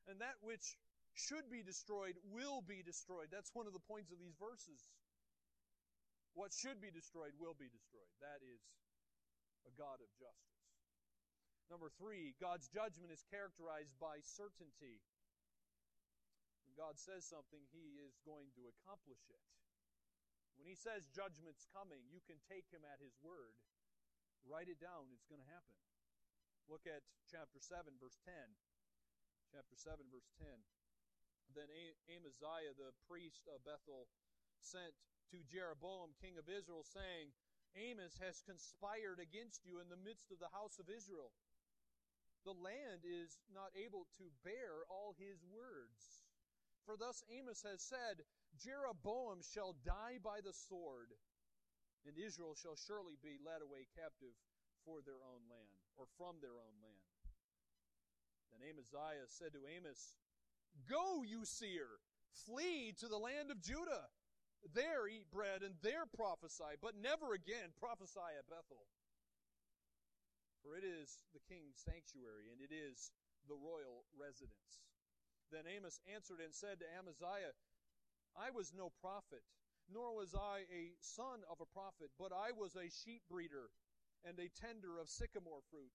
[0.09, 0.75] And that which
[1.15, 3.31] should be destroyed will be destroyed.
[3.31, 4.91] That's one of the points of these verses.
[6.35, 8.11] What should be destroyed will be destroyed.
[8.19, 8.59] That is
[9.63, 10.59] a God of justice.
[11.71, 15.01] Number three, God's judgment is characterized by certainty.
[16.75, 19.43] God says something, He is going to accomplish it.
[20.59, 23.55] When He says judgment's coming, you can take Him at His word.
[24.45, 25.75] Write it down, it's going to happen.
[26.69, 27.01] Look at
[27.31, 28.33] chapter 7, verse 10.
[29.49, 30.47] Chapter 7, verse 10.
[31.53, 31.69] Then
[32.09, 34.09] Amaziah the priest of Bethel
[34.57, 34.97] sent
[35.29, 37.31] to Jeroboam king of Israel, saying,
[37.77, 41.35] Amos has conspired against you in the midst of the house of Israel.
[42.47, 46.24] The land is not able to bear all his words.
[46.85, 48.21] For thus Amos has said,
[48.61, 51.09] Jeroboam shall die by the sword,
[52.05, 54.37] and Israel shall surely be led away captive
[54.85, 57.09] for their own land, or from their own land.
[58.53, 60.21] Then Amaziah said to Amos,
[60.85, 61.99] Go, you seer,
[62.45, 64.07] flee to the land of Judah.
[64.73, 68.85] There eat bread and there prophesy, but never again prophesy at Bethel.
[70.61, 73.13] For it is the king's sanctuary, and it is
[73.49, 74.85] the royal residence.
[75.51, 77.53] Then Amos answered and said to Amaziah,
[78.35, 79.43] I was no prophet,
[79.91, 83.69] nor was I a son of a prophet, but I was a sheep breeder
[84.25, 85.93] and a tender of sycamore fruit.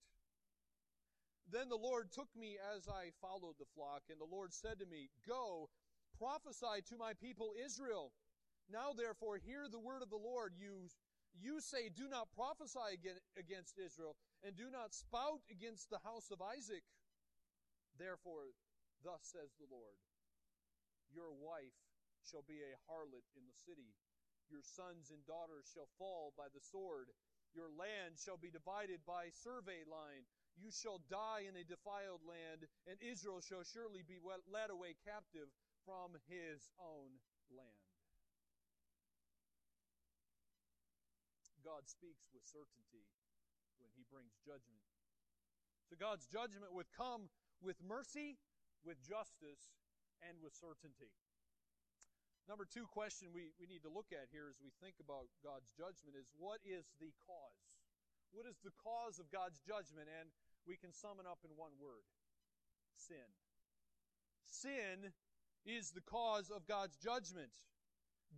[1.51, 4.86] Then the Lord took me as I followed the flock, and the Lord said to
[4.86, 5.68] me, Go,
[6.16, 8.12] prophesy to my people Israel.
[8.70, 10.55] Now therefore hear the word of the Lord.
[10.55, 10.86] You,
[11.34, 13.03] you say, Do not prophesy
[13.36, 14.14] against Israel,
[14.46, 16.86] and do not spout against the house of Isaac.
[17.98, 18.55] Therefore,
[19.05, 19.96] thus says the Lord,
[21.12, 21.76] Your wife
[22.24, 23.96] shall be a harlot in the city.
[24.51, 27.14] Your sons and daughters shall fall by the sword.
[27.55, 30.26] Your land shall be divided by survey line.
[30.59, 35.48] You shall die in a defiled land, and Israel shall surely be led away captive
[35.86, 37.16] from his own
[37.48, 37.90] land.
[41.70, 43.05] God speaks with certainty
[43.78, 44.82] when he brings judgment.
[45.88, 47.28] So God's judgment would come
[47.61, 48.40] with mercy,
[48.85, 49.76] with justice,
[50.24, 51.12] and with certainty.
[52.49, 55.70] Number two question we, we need to look at here as we think about God's
[55.76, 57.62] judgment is what is the cause?
[58.35, 60.11] What is the cause of God's judgment?
[60.11, 60.28] And
[60.66, 62.05] we can sum it up in one word
[62.97, 63.28] sin.
[64.45, 65.14] Sin
[65.64, 67.55] is the cause of God's judgment.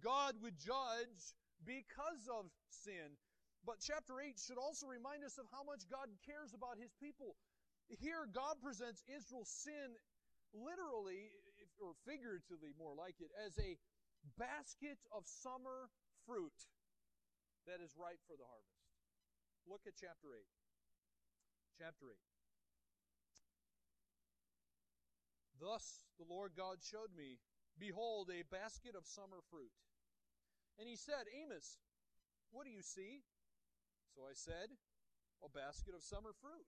[0.03, 1.35] God would judge
[1.65, 3.17] because of sin.
[3.65, 7.39] But chapter 8 should also remind us of how much God cares about his people.
[7.89, 9.95] Here, God presents Israel's sin
[10.55, 11.33] literally,
[11.81, 13.77] or figuratively more like it, as a
[14.39, 15.91] basket of summer
[16.25, 16.55] fruit
[17.67, 18.87] that is ripe for the harvest.
[19.67, 20.43] Look at chapter 8.
[21.79, 22.19] Chapter 8.
[25.63, 27.39] Thus the Lord God showed me,
[27.79, 29.71] behold, a basket of summer fruit.
[30.79, 31.79] And he said, Amos,
[32.51, 33.23] what do you see?
[34.15, 34.75] So I said,
[35.41, 36.67] A basket of summer fruit.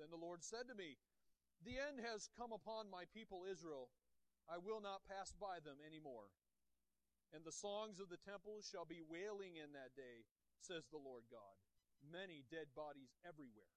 [0.00, 0.96] Then the Lord said to me,
[1.64, 3.92] The end has come upon my people Israel.
[4.48, 6.32] I will not pass by them any more.
[7.30, 10.26] And the songs of the temple shall be wailing in that day,
[10.58, 11.56] says the Lord God.
[12.00, 13.76] Many dead bodies everywhere.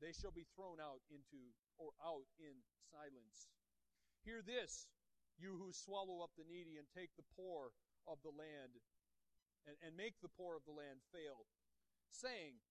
[0.00, 3.50] They shall be thrown out into or out in silence.
[4.24, 4.88] Hear this,
[5.36, 7.74] you who swallow up the needy and take the poor
[8.08, 8.78] of the land,
[9.66, 11.44] and, and make the poor of the land fail,
[12.08, 12.62] saying,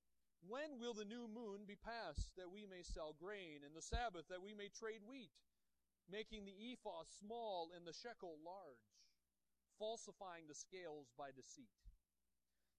[0.46, 4.30] When will the new moon be passed, that we may sell grain, and the Sabbath,
[4.30, 5.34] that we may trade wheat,
[6.06, 8.86] making the ephah small and the shekel large,
[9.82, 11.74] falsifying the scales by deceit,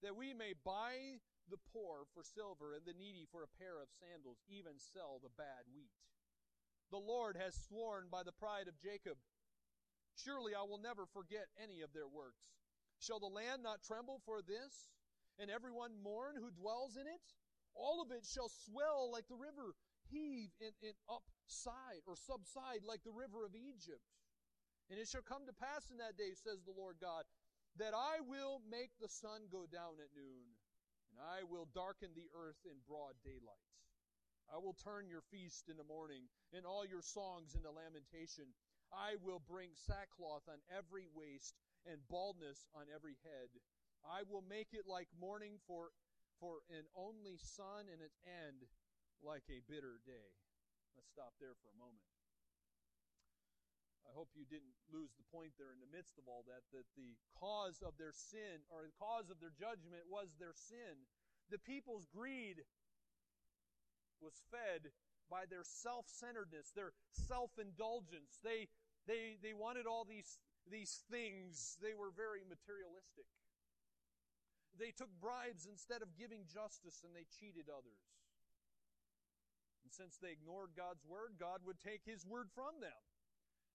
[0.02, 1.18] that we may buy
[1.50, 5.34] the poor for silver and the needy for a pair of sandals, even sell the
[5.34, 5.94] bad wheat.
[6.90, 9.18] The Lord has sworn by the pride of Jacob.
[10.14, 12.46] Surely I will never forget any of their works.
[12.98, 14.94] Shall the land not tremble for this,
[15.38, 17.26] and everyone mourn who dwells in it?
[17.77, 19.77] All of it shall swell like the river,
[20.09, 20.72] heave and,
[21.07, 24.03] upside or subside like the river of Egypt.
[24.89, 27.29] And it shall come to pass in that day, says the Lord God,
[27.77, 30.57] that I will make the sun go down at noon,
[31.12, 33.68] and I will darken the earth in broad daylight.
[34.47, 38.55] I will turn your feast into mourning, and all your songs into lamentation.
[38.95, 43.51] I will bring sackcloth on every waist, and baldness on every head.
[44.07, 45.91] I will make it like mourning for,
[46.41, 48.68] for an only son, and its end
[49.24, 50.30] like a bitter day.
[50.95, 52.05] Let's stop there for a moment.
[54.07, 56.87] I hope you didn't lose the point there in the midst of all that, that
[56.95, 61.05] the cause of their sin, or the cause of their judgment, was their sin.
[61.51, 62.62] The people's greed
[64.22, 64.95] was fed
[65.28, 68.39] by their self-centeredness, their self-indulgence.
[68.47, 68.70] They,
[69.11, 70.39] they, they wanted all these,
[70.70, 71.76] these things.
[71.82, 73.26] They were very materialistic.
[74.77, 78.05] They took bribes instead of giving justice and they cheated others.
[79.85, 83.01] And since they ignored God's word, God would take his word from them.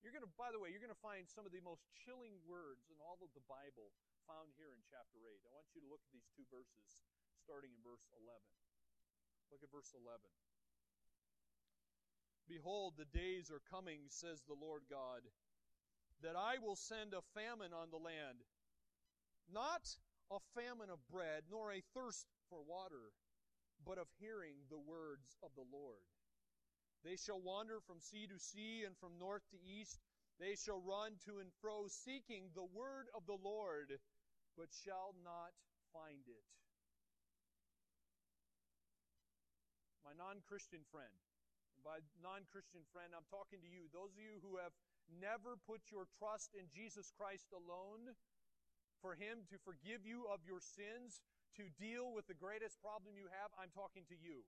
[0.02, 2.36] You're going to, by the way, you're going to find some of the most chilling
[2.50, 3.94] words in all of the Bible
[4.26, 5.30] found here in chapter 8.
[5.46, 7.06] I want you to look at these two verses,
[7.38, 8.34] starting in verse 11.
[9.54, 10.26] Look at verse 11.
[12.50, 15.24] Behold, the days are coming, says the Lord God,
[16.26, 18.44] that I will send a famine on the land,
[19.48, 19.86] not
[20.32, 23.12] a famine of bread, nor a thirst for water,
[23.84, 26.08] but of hearing the words of the Lord.
[27.04, 30.00] They shall wander from sea to sea and from north to east.
[30.40, 34.00] They shall run to and fro, seeking the word of the Lord,
[34.56, 35.52] but shall not
[35.92, 36.46] find it.
[40.06, 41.14] My non Christian friend,
[41.84, 44.74] by non Christian friend, I'm talking to you, those of you who have
[45.20, 48.14] never put your trust in Jesus Christ alone,
[49.02, 51.26] for Him to forgive you of your sins,
[51.58, 54.46] to deal with the greatest problem you have, I'm talking to you.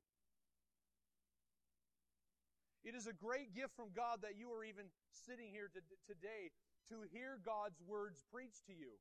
[2.84, 5.72] It is a great gift from God that you are even sitting here
[6.04, 6.52] today
[6.92, 9.00] to hear God's words preached to you.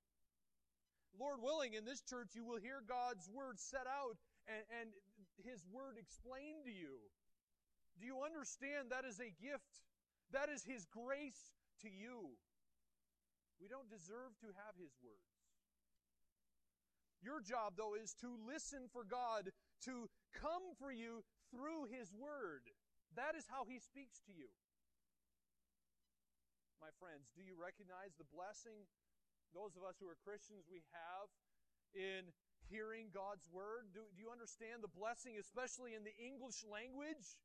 [1.19, 4.17] Lord willing, in this church, you will hear God's word set out
[4.49, 4.89] and, and
[5.45, 7.03] His word explained to you.
[8.01, 9.83] Do you understand that is a gift?
[10.33, 12.33] That is His grace to you.
[13.61, 15.32] We don't deserve to have His words.
[17.23, 19.55] Your job, though, is to listen for God
[19.87, 21.23] to come for you
[21.55, 22.67] through His Word.
[23.15, 24.51] That is how He speaks to you.
[26.83, 28.91] My friends, do you recognize the blessing,
[29.55, 31.31] those of us who are Christians, we have
[31.95, 32.27] in
[32.67, 33.95] hearing God's Word?
[33.95, 37.39] Do, do you understand the blessing, especially in the English language?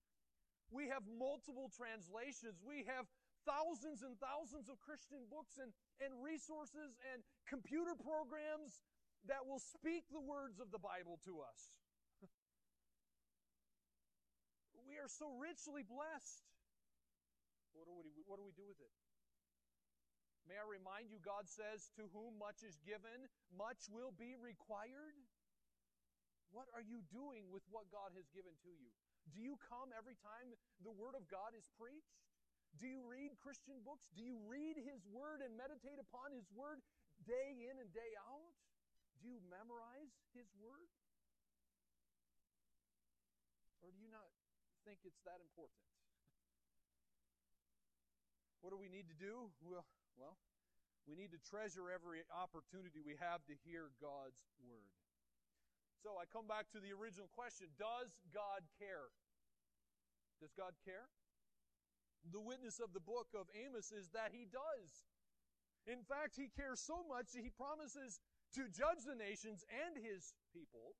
[0.73, 2.57] We have multiple translations.
[2.65, 3.05] We have
[3.45, 5.71] thousands and thousands of Christian books and,
[6.03, 8.83] and resources and computer programs
[9.25, 11.61] that will speak the words of the Bible to us.
[14.87, 16.45] we are so richly blessed.
[17.73, 18.93] What do, we, what do we do with it?
[20.47, 25.17] May I remind you, God says, To whom much is given, much will be required.
[26.55, 28.87] What are you doing with what God has given to you?
[29.35, 32.23] Do you come every time the Word of God is preached?
[32.79, 34.07] Do you read Christian books?
[34.15, 36.79] Do you read His Word and meditate upon His Word
[37.27, 38.55] day in and day out?
[39.27, 40.87] You memorize His Word?
[43.83, 44.31] Or do you not
[44.87, 45.83] think it's that important?
[48.63, 49.51] What do we need to do?
[49.59, 49.83] Well,
[50.15, 50.39] well,
[51.03, 54.95] we need to treasure every opportunity we have to hear God's Word.
[55.99, 59.11] So I come back to the original question Does God care?
[60.39, 61.11] Does God care?
[62.31, 65.07] The witness of the book of Amos is that He does.
[65.83, 68.19] In fact, He cares so much that He promises
[68.55, 70.95] to judge the nations and his people.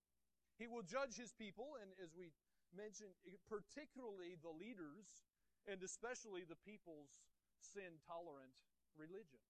[0.57, 2.33] He will judge his people, and as we
[2.73, 3.13] mentioned,
[3.47, 5.23] particularly the leaders,
[5.69, 7.21] and especially the people's
[7.61, 8.55] sin tolerant
[8.97, 9.43] religion.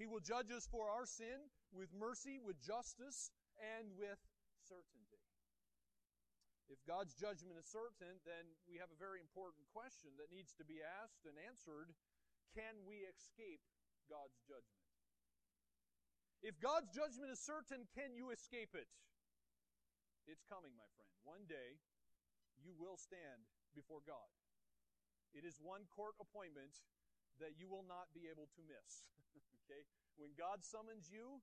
[0.00, 3.30] He will judge us for our sin with mercy, with justice,
[3.60, 4.18] and with
[4.64, 5.20] certainty.
[6.70, 10.64] If God's judgment is certain, then we have a very important question that needs to
[10.64, 11.92] be asked and answered.
[12.54, 13.60] Can we escape
[14.08, 14.89] God's judgment?
[16.40, 18.88] If God's judgment is certain, can you escape it?
[20.24, 21.12] It's coming, my friend.
[21.24, 21.76] One day,
[22.64, 23.44] you will stand
[23.76, 24.28] before God.
[25.36, 26.80] It is one court appointment
[27.38, 29.04] that you will not be able to miss.
[29.64, 29.84] okay?
[30.16, 31.40] When God summons you,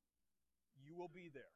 [0.81, 1.53] you will be there.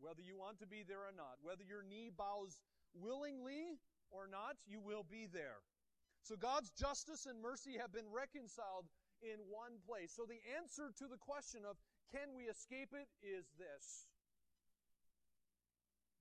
[0.00, 2.58] Whether you want to be there or not, whether your knee bows
[2.92, 3.78] willingly
[4.10, 5.62] or not, you will be there.
[6.24, 8.88] So God's justice and mercy have been reconciled
[9.22, 10.12] in one place.
[10.12, 11.76] So the answer to the question of
[12.12, 13.08] can we escape it?
[13.24, 14.08] Is this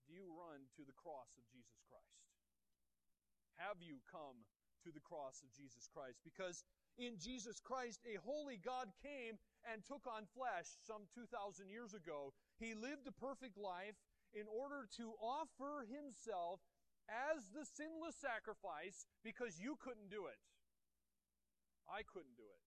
[0.07, 2.23] Do you run to the cross of Jesus Christ?
[3.57, 4.43] Have you come
[4.83, 6.19] to the cross of Jesus Christ?
[6.23, 6.63] Because
[6.99, 12.33] in Jesus Christ, a holy God came and took on flesh some 2,000 years ago.
[12.59, 13.97] He lived a perfect life
[14.33, 16.61] in order to offer himself
[17.09, 20.39] as the sinless sacrifice because you couldn't do it.
[21.89, 22.63] I couldn't do it.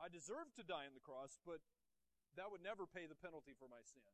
[0.00, 1.60] I deserved to die on the cross, but
[2.36, 4.06] that would never pay the penalty for my sin.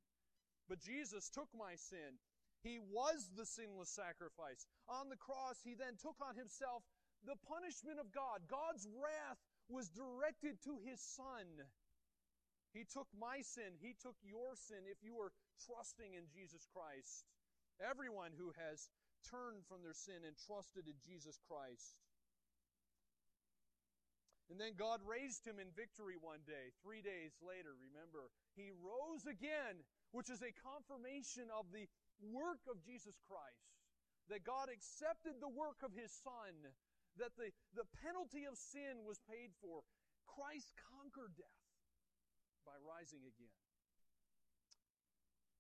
[0.69, 2.19] But Jesus took my sin.
[2.65, 4.67] He was the sinless sacrifice.
[4.89, 6.83] On the cross, he then took on himself
[7.23, 8.47] the punishment of God.
[8.51, 9.39] God's wrath
[9.69, 11.47] was directed to his son.
[12.75, 13.79] He took my sin.
[13.79, 17.25] He took your sin if you are trusting in Jesus Christ.
[17.81, 18.91] Everyone who has
[19.25, 21.99] turned from their sin and trusted in Jesus Christ.
[24.47, 26.71] And then God raised him in victory one day.
[26.79, 29.83] Three days later, remember, he rose again,
[30.15, 31.91] which is a confirmation of the
[32.23, 33.75] work of Jesus Christ.
[34.31, 36.55] That God accepted the work of his Son,
[37.19, 39.83] that the, the penalty of sin was paid for.
[40.27, 41.67] Christ conquered death
[42.67, 43.55] by rising again.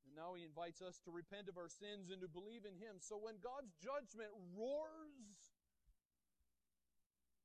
[0.06, 3.02] And now he invites us to repent of our sins and to believe in him.
[3.02, 5.45] So when God's judgment roars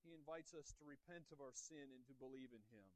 [0.02, 2.88] he invites us to repent of our sin and to believe in Him.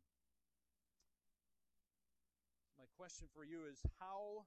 [2.82, 4.46] My question for you is how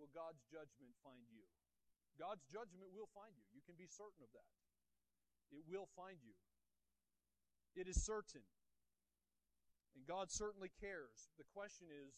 [0.00, 1.44] will God's judgment find you?
[2.16, 3.44] God's judgment will find you.
[3.52, 4.52] You can be certain of that.
[5.52, 6.36] It will find you.
[7.76, 8.44] It is certain.
[9.96, 11.28] And God certainly cares.
[11.36, 12.12] The question is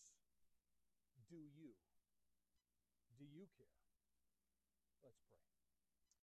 [1.31, 1.75] do you?
[3.19, 3.84] Do you care?